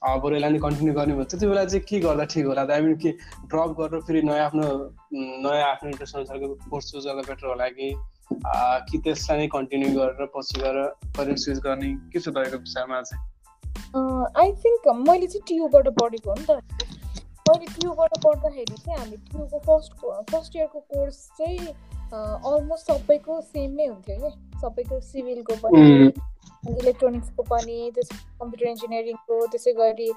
बरु 0.05 0.37
यसलाई 0.37 0.51
नै 0.51 0.59
कन्टिन्यू 0.59 0.95
गर्ने 0.95 1.15
भयो। 1.15 1.25
त्यति 1.25 1.47
बेला 1.47 1.65
चाहिँ 1.65 1.85
के 1.89 2.01
गर्दा 2.01 2.25
ठिक 2.33 2.47
होला? 2.47 2.63
आई 2.75 2.81
मिन 2.81 2.97
कि 3.05 3.11
ड्रप 3.51 3.71
गरेर 3.81 4.01
फेरि 4.07 4.23
नयाँ 4.23 4.45
आफ्नो 4.47 4.65
नयाँ 5.15 5.69
आफ्नो 5.71 5.89
इन्ट्रेस्ट 5.91 6.17
अनुसारको 6.17 6.47
कोर्स 6.71 6.91
चुज 6.93 7.07
गर्दा 7.07 7.23
बेटर 7.29 7.47
होला 7.47 7.69
कि 7.79 7.89
कि 8.89 8.99
त्यसलाई 8.99 9.39
नै 9.39 9.47
कन्टिन्यू 9.55 9.89
गरेर 9.99 10.27
पछि 10.37 10.61
गएर 10.61 10.79
करियर 11.17 11.37
स्विच 11.39 11.59
गर्ने? 11.67 11.91
के 12.13 12.19
छ 12.21 12.29
तपाईँको 12.29 12.59
विषयमा 12.59 13.01
चाहिँ? 13.09 13.23
आई 14.43 14.53
थिङ्क 14.63 14.89
मैले 15.09 15.27
चाहिँ 15.27 15.45
टियुबाट 15.49 15.89
पढेको 16.01 16.31
हो 16.31 16.37
नि 16.39 16.45
त। 16.45 16.61
मैले 17.49 17.67
टियुबाट 17.75 18.13
पढ्दाखेरि 18.25 18.77
चाहिँ 18.77 18.99
हामी 18.99 19.17
टियुको 19.17 19.59
फर्स्ट 19.67 19.93
फर्स्ट 20.31 20.57
इयरको 20.57 20.81
कोर्स 20.95 21.19
चाहिँ 21.39 21.69
अलमोस्ट 22.13 22.91
सबैको 22.91 23.41
सेम 23.41 23.71
नै 23.75 23.87
हुन्थ्यो 23.87 24.17
कि। 24.23 24.31
सबैको 24.61 25.01
सिभिलको 25.11 25.55
पनि। 25.63 26.11
इलेक्ट्रोनिक्सको 26.75 27.43
पनि 27.43 27.91
त्यस 27.95 28.09
कम्प्युटर 28.41 28.67
इन्जिनियरिङको 28.69 29.47
त्यसै 29.53 29.73
गरी 29.73 30.11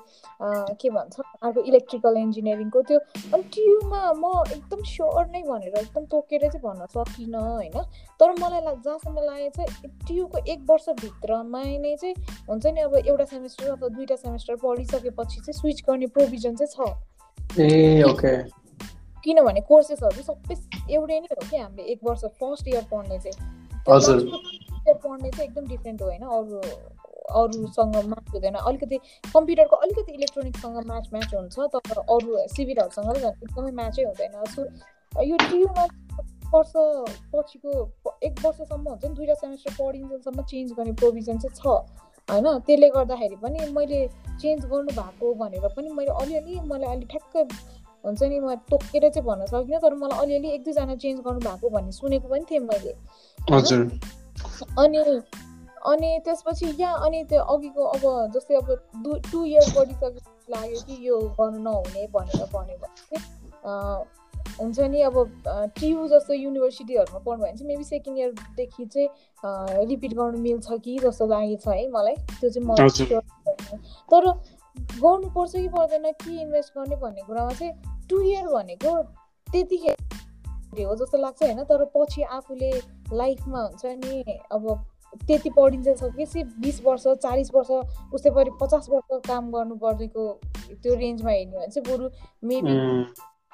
के 0.81 0.89
भन्छ 0.89 1.19
अर्को 1.19 1.61
इलेक्ट्रिकल 1.71 2.17
इन्जिनियरिङको 2.17 2.81
त्यो 2.89 2.99
अनि 3.33 3.43
टियुमा 3.55 4.01
म 4.13 4.33
एकदम 4.57 4.83
स्योर 4.91 5.25
नै 5.31 5.41
भनेर 5.49 5.77
एकदम 5.81 6.05
तोकेर 6.13 6.41
चाहिँ 6.47 6.61
भन्न 6.63 6.85
सकिनँ 6.95 7.41
होइन? 7.41 7.77
तर 8.19 8.31
मलाई 8.41 8.61
लाग्छ 8.61 8.83
जहाँसम्म 8.85 9.25
लाग्यो 9.25 9.49
चाहिँ 9.57 9.91
टियुको 10.07 10.37
एक 10.53 10.59
वर्षभित्रमा 10.69 11.63
नै 11.85 11.95
चाहिँ 11.95 12.15
हुन्छ 12.49 12.65
नि 12.65 12.81
अब 12.81 12.95
एउटा 13.05 13.25
सेमेस्टर 13.33 13.71
अथवा 13.71 13.87
दुइटा 13.97 14.15
सेमेस्टर 14.15 14.55
पढिसकेपछि 14.63 15.39
चाहिँ 15.39 15.59
स्विच 15.59 15.83
गर्ने 15.89 16.07
प्रोभिजन 16.17 16.55
चाहिँ 16.55 16.71
छ। 16.75 17.59
ए 17.59 18.03
ओके। 18.09 18.33
किनभने 19.23 19.61
कोर्सेसहरू 19.67 20.21
सबै 20.23 20.55
एउटै 20.95 21.19
नै 21.19 21.27
हो 21.31 21.49
कि 21.49 21.57
हामीले 21.57 21.83
एक 21.93 21.99
वर्ष 22.03 22.23
फर्स्ट 22.39 22.67
इयर 22.67 22.83
पढ्ने 22.91 23.17
चाहिँ। 23.19 23.37
कम्प्युटर 24.89 25.07
पढ्ने 25.07 25.29
चाहिँ 25.29 25.49
एकदम 25.49 25.67
डिफ्रेन्ट 25.67 26.01
हो 26.01 26.07
होइन 26.07 26.23
अरू 26.23 26.61
अरूसँग 27.39 27.95
म्याच 27.95 28.33
हुँदैन। 28.33 28.55
अलिकति 28.55 28.97
कम्प्युटरको 29.33 29.75
अलिकति 29.75 30.11
इलेक्ट्रोनिक्ससँग 30.11 30.77
म्याच 30.87 31.09
म्याच 31.13 31.33
हुन्छ 31.33 31.59
तर 31.59 31.99
अरू 31.99 32.47
सिभिलहरूसँग 32.47 33.17
एकदमै 33.17 33.71
म्याचै 33.71 34.03
हुँदैन। 34.03 34.45
सो 34.45 34.61
यो 35.13 35.37
टियुमा 35.37 35.85
वर्ष 36.53 36.73
पछिको 37.33 37.71
एक 38.23 38.45
वर्षसम्म 38.45 38.89
हुन्छ 38.89 39.05
नि 39.05 39.15
दुइटा 39.15 39.33
सेमेस्टर 39.33 39.73
पढिन्जेलसम्म 39.79 40.41
चेन्ज 40.43 40.71
गर्ने 40.77 40.93
प्रोभिजन 40.93 41.37
चाहिँ 41.37 41.55
छ 41.55 41.65
होइन? 42.27 42.59
त्यसले 42.59 42.89
गर्दाखेरि 42.89 43.35
पनि 43.35 43.59
मैले 43.71 44.07
चेन्ज 44.41 44.65
गर्नु 44.65 44.91
भएको 45.01 45.33
भनेर 45.33 45.67
पनि 45.77 45.89
मैले 45.89 46.11
अलिअलि 46.21 46.59
मलाई 46.65 46.95
अलि 46.95 47.05
ठ्याक्कै 47.05 47.43
हुन्छ 48.03 48.21
नि 48.23 48.39
म 48.39 48.55
तोकेर 48.69 49.09
चाहिँ 49.09 49.25
भन्न 49.27 49.45
सकिनँ 49.45 49.79
तर 49.81 49.93
मलाई 49.93 50.19
अलिअलि 50.25 50.49
एक 50.49 50.63
दुईजना 50.63 50.95
चेन्ज 50.95 51.19
गर्नु 51.21 51.39
भएको 51.39 51.69
भन्ने 51.69 51.91
सुनेको 51.91 52.27
पनि 52.27 52.45
थिएँ 52.51 52.59
मैले। 52.59 52.95
हजुर। 53.39 53.81
अनि 54.79 54.99
अनि 55.85 56.19
त्यसपछि 56.25 56.75
यहाँ 56.79 57.05
अनि 57.05 57.23
त्यो 57.23 57.41
अघिको 57.55 57.83
अब 57.83 58.31
जस्तै 58.33 58.55
अब 58.55 58.71
दु 59.03 59.13
टु 59.31 59.43
इयर 59.45 59.73
बढिसकेपछि 59.77 60.51
लाग्यो 60.51 60.81
कि 60.81 60.97
यो 61.07 61.19
गर्नु 61.39 61.59
नहुने 61.63 62.07
भनेर 62.07 62.45
भन्यो 62.53 62.77
भने 62.77 63.17
चाहिँ 63.17 64.17
हुन्छ 64.59 64.79
नि 64.79 65.01
अब 65.01 65.15
टियु 65.79 66.07
जस्तो 66.07 66.33
युनिभर्सिटीहरूमा 66.33 67.19
पढ्नु 67.19 67.43
भने 67.43 67.53
चाहिँ 67.53 67.67
मेबी 67.67 67.83
सेकेन्ड 67.83 68.19
इयरदेखि 68.19 68.85
चाहिँ 68.85 69.85
रिपिट 69.85 70.13
गर्नु 70.13 70.37
मिल्छ 70.37 70.67
कि 70.83 70.97
जस्तो 70.99 71.27
लागेको 71.27 71.61
छ 71.63 71.75
है 71.75 71.89
मलाई। 71.91 72.15
त्यो 72.39 72.49
चाहिँ 72.49 72.67
मलाई 72.67 72.89
तर 74.11 74.31
गर्नुपर्छ 74.99 75.51
कि 75.55 75.67
पर्दैन 75.67 76.11
कि 76.11 76.41
इन्भेस्ट 76.41 76.77
गर्ने 76.77 76.95
भन्ने 76.95 77.21
कुरामा 77.21 77.53
चाहिँ 77.53 77.73
टु 78.09 78.21
इयर 78.21 78.47
भनेको 78.47 78.91
त्यतिखेर 79.47 80.85
हो 80.85 80.95
जस्तो 80.95 81.17
लाग्छ 81.17 81.43
होइन 81.43 81.63
तर 81.63 81.85
पछि 81.95 82.21
आफूले 82.21 82.71
लाइफमा 83.13 83.61
हुन्छ 83.61 83.85
नि 83.85 84.39
अब 84.51 84.85
त्यति 85.27 85.49
पढिन्छ 85.49 85.87
सकेपछि 85.87 86.43
बिस 86.43 86.81
वर्ष 86.85 87.07
चालिस 87.07 87.51
वर्ष 87.53 87.71
उस्तै 88.13 88.29
परि 88.29 88.51
पचास 88.61 88.89
वर्ष 88.89 89.27
काम 89.27 89.51
गर्नु 89.51 89.75
पर्नेको 89.75 90.39
त्यो 90.83 90.95
रेन्जमा 90.95 91.31
हेर्ने 91.31 91.57
भने 91.57 91.67
चाहिँ 91.67 91.97
बरु 91.97 92.09
मेबी 92.47 92.75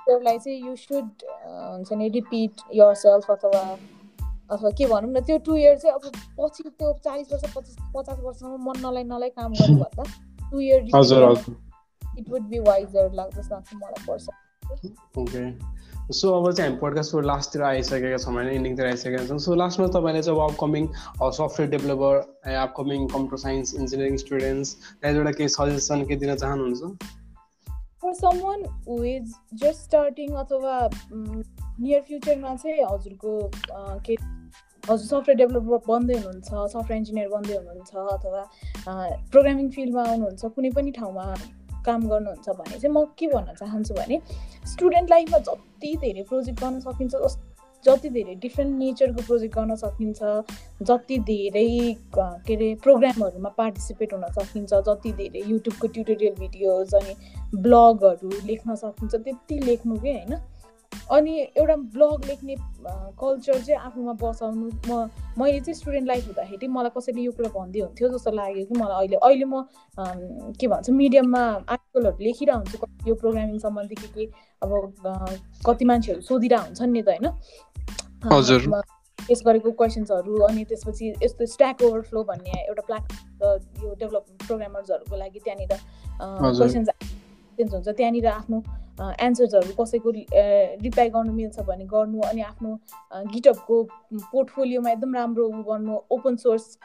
त्यसलाई 0.08 0.40
चाहिँ 0.40 0.68
यु 0.68 0.76
सुड 0.76 1.10
हुन्छ 1.46 1.94
नि 1.94 2.10
रिपिट 2.10 2.62
यर 2.74 2.94
सेल्फ 2.94 3.32
अथवा 3.32 3.62
अथवा 4.52 4.70
के 4.70 4.86
भनौँ 4.86 5.12
न 5.12 5.22
त्यो 5.22 5.38
टु 5.38 5.56
इयर 5.56 5.78
चाहिँ 5.78 5.96
अब 5.96 6.12
पछि 6.40 6.64
त्यो 6.70 6.94
चालिस 6.94 7.34
वर्ष 7.34 7.44
पचास 7.56 7.76
पचास 7.96 8.20
वर्षसम्म 8.20 8.70
मन 8.70 8.86
नलाइ 8.86 9.04
नलाइ 9.04 9.30
काम 9.30 9.54
गर्नुभन्दा 9.54 10.04
two 10.52 10.60
year 10.60 10.86
it 12.20 12.30
would 12.30 12.42
be 12.42 12.60
wiser 12.60 13.12
लाग्छ 13.14 13.36
जस्तो 13.36 13.56
लाग्छ 13.56 13.74
मलाई 13.76 14.06
पर्छ। 14.08 14.30
सो 16.12 16.32
अब 16.32 16.52
चाहिँ 16.52 16.70
हामी 16.70 16.80
पोडकास्टको 16.80 17.20
लास्टतिर 17.22 17.62
आइसकेका 17.64 18.18
छौँ 18.24 18.34
होइन 18.34 18.50
इन्डिङतिर 18.50 18.86
आइसकेका 18.86 19.26
छौँ। 19.28 19.38
सो 19.40 19.56
लास्टमा 19.56 19.88
तपाईँले 19.96 20.22
चाहिँ 20.22 20.40
अब 20.40 20.50
upcoming 20.52 20.88
software 21.38 21.70
developer 21.72 22.14
upcoming 22.54 23.08
computer 23.08 23.42
science 23.44 23.74
engineering 23.76 24.18
students 24.24 24.76
त्यहाँबाट 25.02 25.36
केही 25.36 25.50
सजेसन 25.50 26.04
के 26.06 26.16
दिन 26.16 26.36
चाहनुहुन्छ? 26.36 26.84
For 28.02 28.14
someone 28.14 28.66
who 28.88 29.04
is 29.04 29.34
just 29.64 29.82
starting 29.82 30.36
अथवा 30.44 30.78
नियर 31.12 32.02
फ्युचरमा 32.08 32.56
चाहिँ 32.56 32.86
हजुरको 32.92 33.34
के 34.06 34.14
हजुर 34.14 35.06
सफ्टवेयर 35.08 35.38
डेभलपर 35.38 35.84
बन्दै 35.88 36.18
हुनुहुन्छ 36.18 36.48
सफ्टवेयर 36.48 36.98
इन्जिनियर 36.98 37.30
बन्दै 37.30 37.56
हुनुहुन्छ 37.58 37.92
अथवा 38.16 38.42
प्रोग्रामिङ 39.32 39.70
फिल्डमा 39.78 40.04
आउनुहुन्छ 40.10 40.54
कुनै 40.56 40.72
पनि 40.78 40.92
ठाउँमा 41.00 41.26
काम 41.86 42.08
गर्नुहुन्छ 42.10 42.50
भने 42.52 42.78
चाहिँ 42.78 42.94
म 42.94 43.04
के 43.20 43.28
भन्न 43.28 43.54
चाहन्छु 43.56 43.94
भने 43.96 44.22
स्टुडेन्ट 44.68 45.10
लाइफमा 45.10 45.40
जति 45.42 45.96
धेरै 45.98 46.24
प्रोजेक्ट 46.26 46.62
गर्न 46.62 46.80
सकिन्छ 46.82 47.14
जति 47.86 48.10
धेरै 48.10 48.36
डिफ्रेन्ट 48.38 48.78
नेचरको 48.78 49.22
प्रोजेक्ट 49.22 49.56
गर्न 49.56 49.76
सकिन्छ 49.78 50.20
जति 50.84 51.18
धेरै 51.26 51.68
के 52.16 52.56
अरे 52.56 52.74
प्रोग्रामहरूमा 52.84 53.50
पार्टिसिपेट 53.58 54.14
हुन 54.14 54.26
सकिन्छ 54.38 54.82
जति 54.88 55.12
धेरै 55.14 55.44
युट्युबको 55.46 55.88
ट्युटोरियल 55.90 56.36
भिडियोज 56.40 56.96
अनि 56.96 57.16
ब्लगहरू 57.60 58.32
लेख्न 58.46 58.76
सकिन्छ 58.78 59.16
त्यति 59.18 59.60
लेख्नु 59.66 59.98
कि 59.98 60.14
होइन 60.14 60.38
अनि 61.12 61.34
एउटा 61.58 61.76
ब्लग 61.94 62.26
लेख्ने 62.26 62.56
कल्चर 63.20 63.60
चाहिँ 63.62 63.80
आफूमा 63.80 64.14
बसाउनु 64.22 64.70
म 64.88 65.10
मैले 65.38 65.60
चाहिँ 65.60 65.74
स्टुडेन्ट 65.74 66.08
लाइफ 66.08 66.26
हुँदाखेरि 66.26 66.68
मलाई 66.68 66.92
कसैले 66.98 67.22
यो 67.22 67.32
कुरा 67.32 67.50
भन्दै 67.58 67.80
हुन्थ्यो 67.80 68.10
जस्तो 68.10 68.32
लाग्यो 68.32 68.66
कि 68.66 68.80
मलाई 68.80 68.98
अहिले 68.98 69.18
अहिले 69.22 69.46
म 69.46 69.64
के 70.58 70.68
भन्छ 70.68 70.90
मिडियममा 70.90 71.44
आर्टिकलहरू 71.70 72.18
लेखिरहेको 72.26 72.58
हुन्छु 72.58 73.10
यो 73.10 73.16
प्रोग्रामिङ 73.16 73.58
सम्बन्धी 73.60 73.96
के 73.96 74.08
के 74.16 74.26
अब 74.62 74.70
कति 75.66 75.86
मान्छेहरू 75.86 76.22
सोधिरहेको 76.22 76.66
हुन्छन् 76.66 76.92
नि 76.92 77.02
त 77.02 77.08
होइन। 77.10 77.26
फेस 79.20 79.42
गरेको 79.46 79.72
क्वेसन्सहरू 79.72 80.40
अनि 80.48 80.64
त्यसपछि 80.70 81.06
यस्तो 81.24 81.46
स्ट्याक 81.54 81.82
ओभरफ्लो 81.84 82.24
भन्ने 82.24 82.52
एउटा 82.64 82.82
प्लेटफर्म 82.90 83.86
यो 83.86 83.94
डेभलप 84.02 84.26
प्रोग्रामर्सहरूको 84.48 85.16
लागि 85.18 85.40
त्यहाँनिर 85.46 85.78
क्वेसन्स 86.58 86.90
हुन्छ 87.74 87.88
त्यहाँनिर 87.90 88.28
आफ्नो 88.28 88.58
एन्सर्सहरू 89.00 89.74
कसैको 89.80 90.12
रिप्लाई 90.16 91.10
गर्नु 91.10 91.34
मिल्छ 91.34 91.60
भने 91.70 91.86
गर्नु 91.94 92.22
अनि 92.32 92.42
आफ्नो 92.42 92.80
गिटअपको 93.36 93.84
पोर्टफोलियोमा 94.32 94.92
एकदम 94.92 95.16
राम्रो 95.16 95.50
गर्नु 95.70 96.02
ओपन 96.18 96.36
सोर्स 96.44 96.78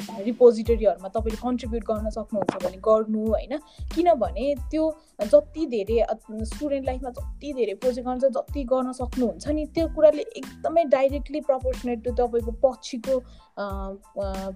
रिपोजिटरीहरूमा 0.00 1.08
तपाईँले 1.14 1.38
कन्ट्रिब्युट 1.42 1.84
गर्न 1.84 2.10
सक्नुहुन्छ 2.10 2.62
भने 2.64 2.76
गर्नु 2.86 3.24
होइन। 3.26 3.58
किनभने 3.94 4.54
त्यो 4.70 4.84
जति 5.32 5.66
धेरै 5.74 5.98
स्टुडेन्ट 6.52 6.86
लाइफमा 6.86 7.10
जति 7.18 7.52
धेरै 7.58 7.74
प्रोजेक्ट 7.82 8.08
गर्छ 8.08 8.32
जति 8.36 8.64
गर्न 8.72 8.92
सक्नुहुन्छ 9.00 9.48
नि 9.48 9.66
त्यो 9.74 9.86
कुराले 9.94 10.22
एकदमै 10.22 10.84
डाइरेक्टली 10.96 11.40
प्रपोर्सनेट 11.50 12.04
टु 12.04 12.10
तपाईँको 12.22 12.52
पछिको 12.64 13.18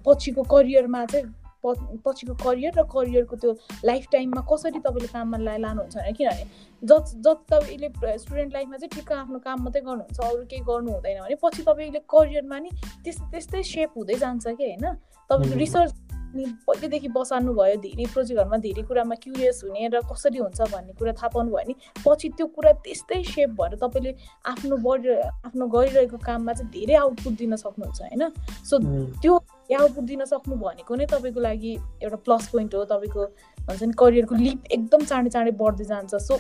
पछिको 0.07 0.43
करियरमा 0.55 1.05
चाहिँ 1.13 1.27
पछिको 1.65 2.35
करियर 2.35 2.79
र 2.79 2.83
करियरको 2.85 3.37
त्यो 3.37 3.53
लाइफ 3.85 4.07
टाइममा 4.13 4.41
कसरी 4.53 4.81
तपाईँले 4.81 5.09
काममा 5.09 5.39
लानुहुन्छ 5.39 5.97
भने 5.97 6.13
किनभने 6.13 6.47
जति 6.83 7.21
जति 7.21 7.45
तपाईँले 7.51 8.19
स्टुडेन्ट 8.19 8.53
लाइफमा 8.55 8.77
चाहिँ 8.77 8.91
ठिक्क 8.91 9.13
आफ्नो 9.13 9.39
काम 9.39 9.65
मात्रै 9.65 9.83
गर्नुहुन्छ 9.83 10.21
अरू 10.21 10.45
केही 10.45 10.63
गर्नु 10.63 10.91
हुँदैन 10.93 11.21
भने 11.21 11.37
पछि 11.43 11.63
तपाईँले 11.63 12.01
करियरमा 12.07 12.59
नि 12.59 12.71
त्यस्तै 13.05 13.31
त्यस्तै 13.31 13.63
सेप 13.63 13.91
हुँदै 13.97 14.15
जान्छ 14.15 14.47
कि 14.47 14.65
होइन? 14.65 14.87
तपाईँको 15.31 15.59
रिसर्च 15.59 15.93
पहिलेदेखि 16.35 17.09
बसाल्नु 17.09 17.53
भयो 17.55 17.77
धेरै 17.81 18.07
प्रोजेक्टहरूमा 18.13 18.57
धेरै 18.59 18.83
कुरामा 18.83 19.15
क्युरियस 19.15 19.61
हुने 19.65 19.89
र 19.89 20.01
कसरी 20.11 20.39
हुन्छ 20.39 20.61
भन्ने 20.73 20.93
कुरा 20.99 21.13
थाहा 21.13 21.29
पाउनु 21.29 21.51
भयो 21.51 21.65
भने 21.65 21.75
पछि 22.05 22.29
त्यो 22.37 22.47
कुरा 22.47 22.73
त्यस्तै 22.85 23.23
सेप 23.25 23.51
भएर 23.61 23.77
तपाईँले 23.79 24.13
आफ्नो 24.45 24.77
बढी 24.77 25.15
आफ्नो 25.47 25.67
गरिरहेको 25.67 26.19
काममा 26.19 26.53
चाहिँ 26.53 26.71
धेरै 26.71 26.95
आउटपुट 26.95 27.33
दिन 27.39 27.57
सक्नुहुन्छ 27.57 28.01
होइन? 28.03 28.23
सो 28.65 28.75
त्यो 29.23 29.39
आउटपुट 29.73 30.05
दिन 30.05 30.25
सक्नु 30.25 30.57
भनेको 30.57 30.95
नै 30.95 31.07
तपाईँको 31.07 31.41
लागि 31.41 31.73
एउटा 32.03 32.17
प्लस 32.25 32.49
पोइन्ट 32.49 32.75
हो। 32.75 32.85
तपाईँको 32.85 33.25
भन्छ 33.67 33.83
नि 33.83 33.93
करियरको 33.99 34.35
लिप 34.37 34.65
एकदम 34.73 35.05
चाँडै 35.05 35.31
चाँडै 35.31 35.51
बढ्दै 35.61 35.85
जान्छ। 35.85 36.15
सो 36.17 36.39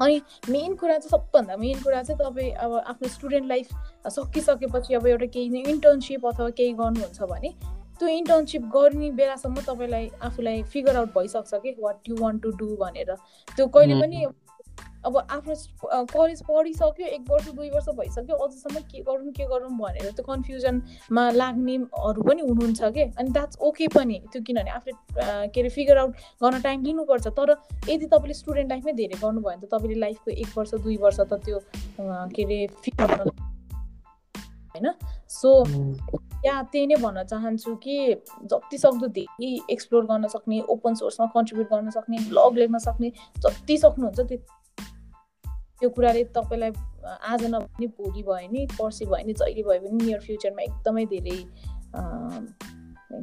अनि 0.00 0.20
मेन 0.50 0.74
कुरा 0.76 0.98
चाहिँ 0.98 1.10
सबभन्दा 1.10 1.56
मेन 1.56 1.82
कुरा 1.82 2.02
चाहिँ 2.02 2.18
तपाईँ 2.20 2.50
अब 2.54 2.72
आफ्नो 2.86 3.08
स्टुडेन्ट 3.08 3.46
लाइफ 3.48 3.68
सकिसकेपछि 4.08 4.94
अब 4.94 5.06
एउटा 5.06 5.26
केही 5.26 5.62
इन्टर्नसिप 5.70 6.26
अथवा 6.26 6.50
केही 6.50 6.72
गर्नुहुन्छ 6.72 7.22
भने 7.30 7.50
त्यो 7.98 8.08
इन्टर्नसिप 8.08 8.62
गर्ने 8.74 9.10
बेलासम्म 9.18 9.60
तपाईँलाई 9.66 10.10
आफूलाई 10.22 10.62
फिगर 10.72 10.96
आउट 10.96 11.14
भइसक्छ 11.14 11.54
कि 11.54 11.74
what 11.80 12.08
you 12.08 12.16
want 12.20 12.42
to 12.42 12.50
do 12.60 12.66
भनेर। 12.76 13.14
त्यो 13.56 13.66
कहिले 13.66 13.94
पनि 14.00 14.26
अब 15.06 15.16
आफ्नो 15.16 15.54
कलेज 16.12 16.42
पढिसक्यो 16.42 17.06
एक 17.06 17.30
वर्ष 17.30 17.48
दुई 17.48 17.68
वर्ष 17.70 17.88
भइसक्यो 17.98 18.36
अझसम्म 18.36 18.80
के 18.90 19.02
गरौँ 19.02 19.32
के 19.32 19.44
गरौँ 19.46 19.70
भनेर 19.78 20.10
त्यो 20.10 20.24
कन्फ्युजनमा 20.24 21.30
लाग्नेहरू 21.30 22.22
पनि 22.22 22.42
हुनुहुन्छ 22.42 22.82
कि? 22.82 23.02
अनि 23.18 23.30
द्याट्स 23.30 23.58
ओके 23.62 23.88
पनि 23.88 24.20
त्यो 24.32 24.42
किनभने 24.42 24.70
आफूले 24.70 25.48
के 25.48 25.60
अरे 25.60 25.68
फिगर 25.68 25.98
आउट 25.98 26.16
गर्न 26.42 26.60
टाइम 26.62 26.84
लिनुपर्छ 26.84 27.26
तर 27.38 27.56
यदि 27.88 28.06
तपाईँले 28.06 28.34
स्टुडेन्ट 28.34 28.70
लाइफमै 28.70 28.92
धेरै 28.92 29.20
गर्नुभयो 29.22 29.50
भने 29.50 29.66
त 29.66 29.70
तपाईँले 29.74 30.00
लाइफको 30.00 30.30
एक 30.30 30.58
वर्ष 30.58 30.74
दुई 30.82 30.96
वर्ष 30.96 31.20
त 31.20 31.40
त्यो 31.44 31.60
के 32.00 32.44
अरे 32.44 32.66
फिगर 32.82 33.20
होइन? 33.20 34.92
सो 35.28 35.50
या 36.46 36.60
त्यही 36.62 36.86
नै 36.86 36.96
भन्न 37.02 37.22
चाहन्छु 37.24 37.74
कि 37.76 37.96
जति 38.42 38.78
सक्दो 38.78 39.06
धेरै 39.14 39.56
एक्सप्लोर 39.70 40.04
गर्न 40.06 40.26
सक्ने 40.28 40.60
ओपन 40.68 40.94
सोर्समा 40.94 41.26
कन्ट्रिब्युट 41.34 41.70
गर्न 41.70 41.90
सक्ने 41.90 42.18
ब्लग 42.28 42.58
लेख्न 42.58 42.78
सक्ने 42.78 43.10
जति 43.38 43.76
सक्नुहुन्छ 43.78 44.20
त्यो 44.20 44.38
त्यो 45.80 45.88
कुराले 45.96 46.24
तपाईँलाई 46.36 46.70
आज 47.32 47.44
नभए 47.44 47.86
भोलि 47.98 48.22
भयो 48.22 48.48
नि 48.52 48.66
पर्सि 48.78 49.04
भयो 49.06 49.26
नि 49.26 49.32
जहिले 49.32 49.62
भयो 49.62 49.80
भने 49.80 50.04
नियर 50.04 50.20
फ्युचरमा 50.20 50.62
एकदमै 50.62 51.04
धेरै 51.12 51.38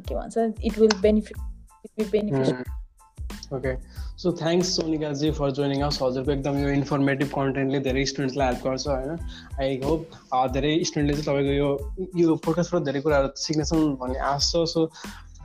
के 0.06 0.14
भन्छ 0.14 0.36
it 0.38 0.78
will 0.78 0.96
benefit 1.02 1.38
benefit 2.12 2.72
okay 3.54 3.72
so 4.22 4.32
thanks 4.32 4.68
सोनिकाजी 4.76 5.30
for 5.38 5.50
joining 5.50 5.82
us 5.86 5.98
हजुरको 6.02 6.30
एकदम 6.32 6.58
यो 6.58 6.68
इन्फर्मेटिभ 6.78 7.28
कन्टेन्टले 7.34 7.80
धेरै 7.80 8.04
स्टुडेन्ट्सलाई 8.12 8.46
हेल्प 8.48 8.64
गर्छ 8.66 8.86
होइन? 8.88 9.18
आई 9.60 9.76
होप 9.84 10.06
धेरै 10.52 10.72
स्टुडेन्टले 10.90 11.22
चाहिँ 11.22 11.26
तपाईँको 11.28 11.52
यो 11.52 11.68
यो 12.22 12.36
फोकसबाट 12.46 12.82
धेरै 12.84 13.00
कुराहरू 13.00 13.28
सिक्नेछन् 13.42 13.96
भन्ने 14.02 14.18
आश 14.30 14.52
छ। 14.52 14.64
So 14.74 14.86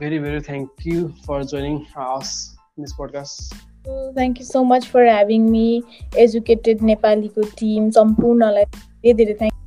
very 0.00 0.18
very 0.18 0.40
thank 0.48 0.86
you 0.86 1.08
for 1.26 1.44
joining 1.54 1.78
us 2.06 2.32
this 2.80 2.92
podcast 2.98 3.69
thank 3.84 4.40
you 4.40 4.46
so 4.46 4.62
much 4.64 4.86
for 4.86 5.04
having 5.04 5.48
me 5.50 5.66
educated 6.18 6.82
नेपालीको 6.84 7.48
टिम 7.54 7.90
सम्पूर्णलाई 7.92 8.64
धेरै 8.74 9.14
धेरै 9.14 9.34
थ्याङ्क 9.34 9.59